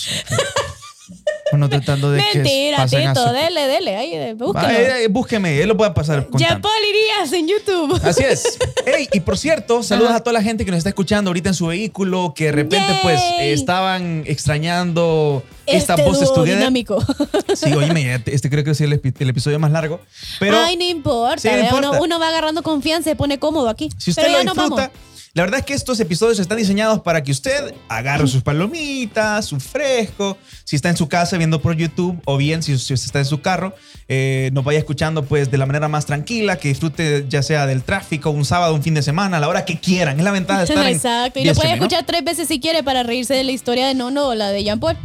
Bueno, 1.52 1.70
tratando 1.70 2.12
de 2.12 2.24
que 2.32 2.40
Mentira, 2.40 2.78
pasen 2.78 3.08
a 3.08 3.14
Tito, 3.14 3.28
su- 3.28 3.34
dele, 3.34 3.68
dele. 3.68 3.96
Ahí, 3.96 4.14
eh, 4.14 4.34
búscalo. 4.34 4.68
Va, 4.68 4.74
eh, 4.74 5.08
búsqueme, 5.08 5.62
él 5.62 5.68
lo 5.70 5.78
puede 5.78 5.92
pasar 5.92 6.28
con 6.28 6.40
Ya 6.40 6.60
Paul 6.60 6.74
irías 6.90 7.32
en 7.34 7.48
YouTube. 7.48 8.00
Así 8.04 8.24
es. 8.24 8.58
Ey, 8.86 9.08
y 9.14 9.20
por 9.22 9.38
cierto, 9.38 9.82
saludos 9.84 10.12
a 10.12 10.20
toda 10.22 10.34
la 10.34 10.42
gente 10.44 10.66
que 10.66 10.72
nos 10.72 10.80
está 10.80 10.90
escuchando 10.90 11.30
ahorita 11.30 11.50
en 11.50 11.56
su 11.56 11.68
vehículo, 11.68 12.34
que 12.36 12.46
de 12.46 12.52
repente 12.52 12.88
Yay. 12.90 13.00
pues 13.02 13.20
eh, 13.22 13.54
estaban 13.54 14.24
extrañando 14.28 15.44
estas 15.66 16.00
este 16.00 16.10
voces 16.10 16.28
dúo 16.28 16.36
together. 16.36 16.58
dinámico. 16.60 16.98
Sí, 17.56 17.74
oye, 17.74 18.22
este 18.28 18.50
creo 18.52 18.64
que 18.64 18.72
es 18.72 18.82
el, 18.82 18.94
epi- 19.02 19.14
el 19.18 19.30
episodio 19.30 19.58
más 19.58 19.72
largo. 19.72 20.00
Pero 20.40 20.60
Ay, 20.60 20.76
no 20.78 20.84
importa. 20.84 21.40
Sí, 21.40 21.48
no 21.48 21.56
vea, 21.56 21.64
importa. 21.66 22.02
Uno, 22.02 22.20
va 22.20 22.28
agarrando 22.28 22.62
confianza 22.62 23.10
y 23.10 23.14
se 23.14 23.16
pone 23.16 23.40
cómodo 23.40 23.68
aquí. 23.70 23.90
si 23.98 24.12
usted 24.12 24.24
Pero 24.24 24.34
lo 24.34 24.40
ya 24.40 24.44
nos 24.46 24.54
disfruta, 24.56 24.82
vamos. 24.94 25.17
La 25.38 25.44
verdad 25.44 25.60
es 25.60 25.66
que 25.68 25.76
estos 25.76 26.00
episodios 26.00 26.40
están 26.40 26.58
diseñados 26.58 27.00
para 27.02 27.22
que 27.22 27.32
usted 27.32 27.76
agarre 27.90 28.26
sus 28.26 28.42
palomitas, 28.42 29.46
su 29.46 29.60
fresco, 29.60 30.36
si 30.64 30.76
está 30.76 30.90
en 30.90 30.98
su 30.98 31.08
casa 31.08 31.38
viendo 31.38 31.62
por 31.62 31.76
YouTube 31.76 32.20
o 32.26 32.38
bien 32.38 32.64
si, 32.64 32.76
si 32.80 32.96
usted 32.96 33.06
está 33.06 33.20
en 33.20 33.26
su 33.26 33.40
carro, 33.40 33.76
eh, 34.08 34.50
nos 34.54 34.64
vaya 34.64 34.80
escuchando 34.80 35.24
pues 35.26 35.52
de 35.52 35.60
la 35.60 35.68
manera 35.68 35.90
más 35.90 36.08
tranquila, 36.08 36.58
que 36.58 36.70
disfrute 36.70 37.26
ya 37.30 37.44
sea 37.44 37.68
del 37.68 37.84
tráfico, 37.84 38.32
un 38.32 38.46
sábado, 38.46 38.74
un 38.74 38.82
fin 38.82 38.96
de 38.96 39.04
semana, 39.04 39.38
a 39.38 39.40
la 39.40 39.48
hora 39.48 39.64
que 39.64 39.80
quieran. 39.80 40.18
Es 40.18 40.24
la 40.24 40.32
ventaja 40.32 40.62
de 40.62 40.66
estar 40.66 40.88
en 40.88 40.94
Exacto. 40.96 41.40
Y 41.40 41.44
lo 41.44 41.52
10 41.52 41.58
puede 41.60 41.74
escuchar 41.76 42.04
tres 42.04 42.24
veces 42.24 42.48
si 42.48 42.60
quiere 42.60 42.82
para 42.82 43.04
reírse 43.04 43.36
de 43.36 43.44
la 43.44 43.52
historia 43.52 43.86
de 43.86 43.94
Nono 43.94 44.30
o 44.30 44.34
la 44.34 44.50
de 44.50 44.64
Jean 44.64 44.80
Paul. 44.80 44.98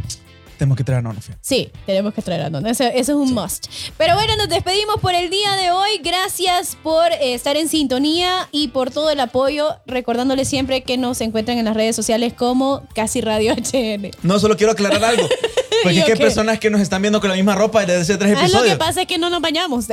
Tenemos 0.62 0.76
que 0.78 0.84
traer 0.84 1.04
a 1.04 1.12
fíjate. 1.12 1.38
Sí, 1.40 1.72
tenemos 1.86 2.14
que 2.14 2.22
traer 2.22 2.42
a 2.42 2.48
Nono. 2.50 2.68
Eso, 2.68 2.84
eso 2.84 2.94
es 2.94 3.08
un 3.18 3.34
must. 3.34 3.66
Pero 3.98 4.14
bueno, 4.14 4.36
nos 4.36 4.48
despedimos 4.48 5.00
por 5.00 5.12
el 5.12 5.28
día 5.28 5.56
de 5.56 5.72
hoy. 5.72 5.98
Gracias 6.04 6.76
por 6.84 7.10
eh, 7.10 7.34
estar 7.34 7.56
en 7.56 7.68
sintonía 7.68 8.48
y 8.52 8.68
por 8.68 8.92
todo 8.92 9.10
el 9.10 9.18
apoyo. 9.18 9.74
Recordándoles 9.86 10.48
siempre 10.48 10.84
que 10.84 10.96
nos 10.98 11.20
encuentran 11.20 11.58
en 11.58 11.64
las 11.64 11.74
redes 11.74 11.96
sociales 11.96 12.32
como 12.32 12.86
Casi 12.94 13.20
Radio 13.20 13.54
HN. 13.56 14.12
No, 14.22 14.38
solo 14.38 14.56
quiero 14.56 14.70
aclarar 14.70 15.04
algo. 15.04 15.28
Porque 15.82 15.96
¿Y 15.96 15.98
es 15.98 16.04
que 16.04 16.12
hay 16.12 16.18
personas 16.18 16.60
que 16.60 16.70
nos 16.70 16.80
están 16.80 17.02
viendo 17.02 17.20
con 17.20 17.28
la 17.28 17.34
misma 17.34 17.56
ropa 17.56 17.80
desde 17.80 18.02
hace 18.02 18.16
tres 18.16 18.30
Ah, 18.30 18.34
lo 18.34 18.38
que 18.38 18.46
episodios. 18.46 18.78
pasa 18.78 19.00
es 19.02 19.08
que 19.08 19.18
no 19.18 19.30
nos 19.30 19.40
bañamos. 19.40 19.86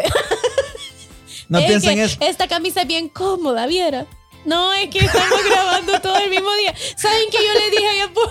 No 1.47 1.58
Es 1.58 1.65
piensen 1.65 1.97
eso. 1.97 2.17
Esta 2.19 2.47
camisa 2.47 2.82
es 2.82 2.88
bien 2.88 3.10
cómoda, 3.10 3.65
¿viera? 3.65 4.05
No, 4.45 4.73
es 4.73 4.89
que 4.89 4.99
estamos 4.99 5.39
grabando 5.49 5.99
todo 6.02 6.17
el 6.17 6.30
mismo 6.30 6.49
día. 6.56 6.73
¿Saben 6.95 7.30
que 7.30 7.38
yo 7.38 7.54
le 7.54 7.69
dije 7.71 8.02
a 8.02 8.08
Paul? 8.13 8.28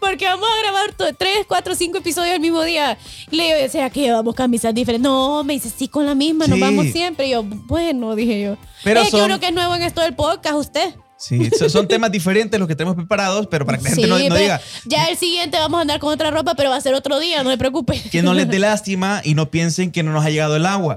Porque 0.00 0.24
vamos 0.24 0.48
a 0.48 0.60
grabar 0.62 0.94
tres, 1.16 1.44
cuatro, 1.46 1.74
cinco 1.74 1.98
episodios 1.98 2.34
el 2.34 2.40
mismo 2.40 2.62
día. 2.62 2.96
Le 3.30 3.56
digo, 3.56 3.68
¿será 3.70 3.90
que 3.90 4.00
llevamos 4.00 4.34
camisas 4.34 4.74
diferentes? 4.74 5.08
No, 5.08 5.44
me 5.44 5.52
dice, 5.54 5.70
sí, 5.70 5.88
con 5.88 6.06
la 6.06 6.14
misma, 6.14 6.46
nos 6.46 6.56
Sí. 6.56 6.60
vamos 6.62 6.86
siempre. 6.86 7.26
Y 7.26 7.30
yo, 7.30 7.42
bueno, 7.44 8.14
dije 8.16 8.40
yo. 8.42 8.56
Pero 8.82 9.00
es 9.00 9.06
que 9.06 9.10
son- 9.12 9.22
uno 9.26 9.38
que 9.38 9.46
es 9.48 9.52
nuevo 9.52 9.74
en 9.74 9.82
esto 9.82 10.00
del 10.00 10.14
podcast, 10.14 10.56
usted. 10.56 10.94
Sí, 11.20 11.50
so- 11.56 11.68
son 11.68 11.86
temas 11.86 12.10
diferentes 12.10 12.58
los 12.58 12.66
que 12.66 12.74
tenemos 12.74 12.96
preparados, 12.96 13.46
pero 13.48 13.66
para 13.66 13.76
que 13.78 13.84
la 13.84 13.90
gente 13.90 14.06
no, 14.06 14.18
no 14.18 14.34
diga 14.34 14.60
Ya 14.86 15.06
el 15.08 15.16
siguiente 15.18 15.58
vamos 15.58 15.78
a 15.78 15.82
andar 15.82 16.00
con 16.00 16.12
otra 16.12 16.30
ropa, 16.30 16.54
pero 16.54 16.70
va 16.70 16.76
a 16.76 16.80
ser 16.80 16.94
otro 16.94 17.20
día, 17.20 17.42
no 17.42 17.50
se 17.50 17.58
preocupe. 17.58 18.00
que 18.10 18.22
no 18.22 18.32
les 18.34 18.48
dé 18.48 18.58
lástima 18.58 19.20
y 19.22 19.34
no 19.34 19.50
piensen 19.50 19.92
que 19.92 20.02
no 20.02 20.12
nos 20.12 20.24
ha 20.24 20.30
llegado 20.30 20.56
el 20.56 20.64
agua. 20.66 20.96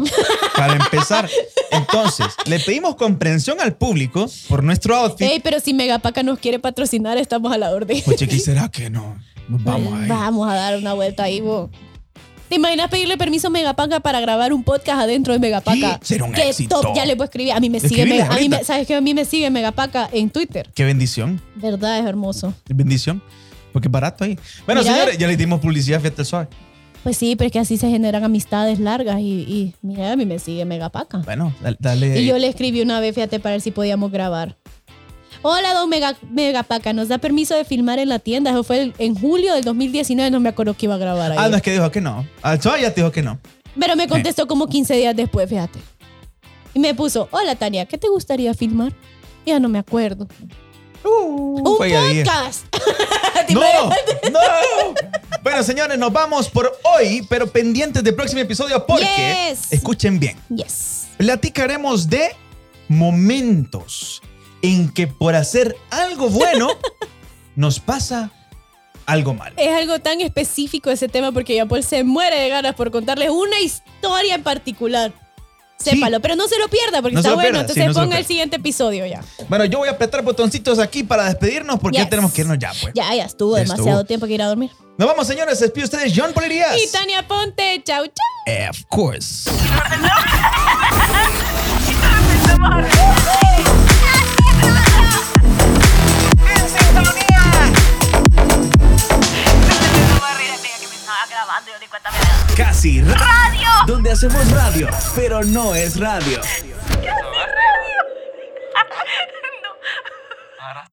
Para 0.55 0.75
empezar. 0.75 1.29
Entonces, 1.71 2.27
le 2.45 2.59
pedimos 2.59 2.95
comprensión 2.95 3.59
al 3.59 3.75
público 3.75 4.29
por 4.47 4.63
nuestro 4.63 4.95
outfit. 4.95 5.27
Ey, 5.27 5.39
pero 5.39 5.59
si 5.59 5.73
Megapaca 5.73 6.23
nos 6.23 6.39
quiere 6.39 6.59
patrocinar, 6.59 7.17
estamos 7.17 7.51
a 7.51 7.57
la 7.57 7.71
orden. 7.71 8.01
Pues, 8.05 8.19
¿será 8.43 8.69
que 8.69 8.89
no? 8.89 9.17
Nos 9.49 9.63
vamos 9.63 9.93
ahí. 9.99 10.07
Vamos 10.07 10.49
a 10.49 10.55
dar 10.55 10.77
una 10.77 10.93
vuelta 10.93 11.23
ahí, 11.23 11.41
vos. 11.41 11.69
¿Te 12.53 12.57
imaginas 12.57 12.87
pedirle 12.87 13.17
permiso 13.17 13.47
a 13.47 13.49
Megapaca 13.49 13.99
para 13.99 14.19
grabar 14.19 14.53
un 14.53 14.63
podcast 14.63 15.01
adentro 15.01 15.33
de 15.33 15.39
Megapaca? 15.39 15.99
Será 16.03 16.25
un 16.25 16.33
Qué 16.33 16.49
éxito. 16.49 16.81
top, 16.81 16.95
ya 16.95 17.03
le 17.03 17.15
puedo 17.15 17.25
escribir. 17.25 17.51
A 17.51 17.59
mí 17.59 17.67
me 17.67 17.79
sigue 17.79 18.05
Mega- 18.05 18.27
a 18.27 18.37
mí 18.37 18.47
me-. 18.47 18.63
¿Sabes 18.63 18.85
que 18.85 18.93
A 18.93 19.01
mí 19.01 19.15
me 19.15 19.25
sigue 19.25 19.49
Megapaca 19.49 20.07
en 20.13 20.29
Twitter. 20.29 20.69
Qué 20.75 20.83
bendición. 20.83 21.41
¿Verdad? 21.55 21.97
Es 21.97 22.05
hermoso. 22.05 22.53
Bendición. 22.69 23.23
Porque 23.71 23.87
es 23.87 23.91
barato 23.91 24.23
ahí. 24.23 24.37
Bueno, 24.67 24.81
Mira. 24.81 24.93
señores, 24.93 25.17
ya 25.17 25.25
le 25.25 25.35
dimos 25.35 25.61
publicidad, 25.61 25.99
fíjate 25.99 26.21
el 26.21 26.25
suave. 26.27 26.47
Pues 27.01 27.17
sí, 27.17 27.35
pero 27.35 27.47
es 27.47 27.51
que 27.53 27.57
así 27.59 27.77
se 27.77 27.89
generan 27.89 28.23
amistades 28.23 28.79
largas 28.79 29.19
y, 29.19 29.23
y 29.23 29.73
mira, 29.81 30.11
a 30.11 30.15
mí 30.15 30.27
me 30.27 30.37
sigue 30.37 30.63
Megapaca. 30.63 31.17
Bueno, 31.25 31.55
dale. 31.59 31.77
dale. 31.79 32.21
Y 32.21 32.27
yo 32.27 32.37
le 32.37 32.49
escribí 32.49 32.81
una 32.81 32.99
vez, 32.99 33.15
fíjate, 33.15 33.39
para 33.39 33.53
ver 33.53 33.61
si 33.61 33.71
podíamos 33.71 34.11
grabar. 34.11 34.57
Hola, 35.45 35.73
don 35.73 35.89
Mega, 35.89 36.15
Megapaca, 36.31 36.93
¿nos 36.93 37.09
da 37.09 37.17
permiso 37.17 37.53
de 37.55 37.65
filmar 37.65 37.99
en 37.99 38.07
la 38.09 38.19
tienda? 38.19 38.51
Eso 38.51 38.63
fue 38.63 38.81
el- 38.81 38.93
en 38.97 39.13
julio 39.13 39.53
del 39.53 39.63
2019, 39.65 40.31
no 40.31 40.39
me 40.39 40.47
acuerdo 40.49 40.73
que 40.73 40.85
iba 40.85 40.95
a 40.95 40.97
grabar 40.97 41.33
ahí. 41.33 41.37
Ah, 41.39 41.49
no, 41.49 41.57
es 41.57 41.61
que 41.61 41.71
dijo 41.73 41.91
que 41.91 41.99
no. 41.99 42.25
Al 42.41 42.61
suave 42.61 42.81
ya 42.81 42.93
te 42.93 43.01
dijo 43.01 43.11
que 43.11 43.21
no. 43.21 43.39
Pero 43.77 43.95
me 43.97 44.07
contestó 44.07 44.47
como 44.47 44.67
15 44.67 44.95
días 44.95 45.15
después, 45.15 45.49
fíjate. 45.49 45.79
Y 46.73 46.79
me 46.79 46.93
puso, 46.95 47.27
hola 47.31 47.55
Tania, 47.55 47.85
¿qué 47.85 47.97
te 47.97 48.07
gustaría 48.07 48.53
filmar? 48.53 48.93
Ya 49.45 49.59
no 49.59 49.67
me 49.67 49.79
acuerdo. 49.79 50.27
Un 51.03 51.61
ya 51.89 52.01
día. 52.05 52.23
podcast. 52.23 52.65
¿Te 53.47 53.53
¡No! 53.53 53.61
¡No! 54.31 54.39
Bueno, 55.43 55.61
señores, 55.63 55.97
nos 55.97 56.13
vamos 56.13 56.47
por 56.47 56.71
hoy, 56.95 57.25
pero 57.29 57.47
pendientes 57.51 58.01
del 58.01 58.15
próximo 58.15 58.39
episodio 58.41 58.85
porque, 58.85 59.49
Yes. 59.49 59.73
escuchen 59.73 60.17
bien, 60.19 60.37
Yes. 60.55 61.07
platicaremos 61.17 62.07
de 62.09 62.33
momentos 62.87 64.21
en 64.63 64.91
que 64.91 65.05
por 65.05 65.35
hacer 65.35 65.75
algo 65.91 66.29
bueno 66.29 66.69
nos 67.55 67.79
pasa 67.79 68.31
algo 69.05 69.33
malo. 69.35 69.53
Es 69.57 69.69
algo 69.75 69.99
tan 69.99 70.21
específico 70.21 70.89
ese 70.89 71.07
tema 71.09 71.31
porque 71.31 71.55
ya 71.55 71.65
Paul 71.67 71.83
se 71.83 72.03
muere 72.03 72.39
de 72.39 72.49
ganas 72.49 72.73
por 72.73 72.89
contarles 72.89 73.29
una 73.29 73.59
historia 73.59 74.33
en 74.35 74.41
particular. 74.43 75.13
Sí. 75.77 75.89
Sépalo, 75.89 76.21
pero 76.21 76.37
no 76.37 76.47
se 76.47 76.57
lo 76.57 76.69
pierda 76.69 77.01
porque 77.01 77.15
No 77.15 77.19
está 77.19 77.33
bueno. 77.33 77.47
pierda, 77.49 77.59
Entonces 77.61 77.83
sí, 77.83 77.87
no 77.87 77.93
se 77.93 77.99
lo 77.99 78.05
ponga 78.05 78.17
el 78.17 78.25
siguiente 78.25 78.55
episodio 78.55 79.05
ya. 79.05 79.21
Bueno, 79.49 79.65
yo 79.65 79.79
voy 79.79 79.89
a 79.89 79.91
apretar 79.91 80.21
botoncitos 80.23 80.79
aquí 80.79 81.03
para 81.03 81.25
despedirnos 81.25 81.77
porque 81.81 81.97
ya 81.97 82.07
tenemos 82.07 82.31
que 82.31 82.41
irnos 82.41 82.57
ya, 82.57 82.71
pues. 82.81 82.93
Ya, 82.95 83.13
ya 83.13 83.25
estuvo 83.25 83.57
Ya 83.57 83.63
demasiado 83.63 83.89
estuvo. 83.89 84.05
tiempo 84.05 84.25
que 84.27 84.33
ir 84.33 84.41
a 84.43 84.47
dormir. 84.47 84.71
Nos 84.97 85.07
vamos, 85.09 85.27
señores. 85.27 85.57
Se 85.59 85.65
despide 85.65 85.83
ustedes, 85.83 86.13
John 86.15 86.31
Polirías. 86.31 86.77
Y 86.81 86.89
Tania 86.89 87.27
Ponte, 87.27 87.81
chau, 87.83 88.05
chau. 88.05 88.69
Of 88.69 88.85
course. 88.87 89.49
Casi 102.55 103.01
Radio. 103.01 103.67
Donde 103.87 104.11
hacemos 104.11 104.51
radio, 104.51 104.87
pero 105.15 105.43
no 105.43 105.73
es 105.73 105.99
radio. 105.99 106.39
Casi 106.41 106.69
radio. 106.69 107.03
no. 109.63 110.92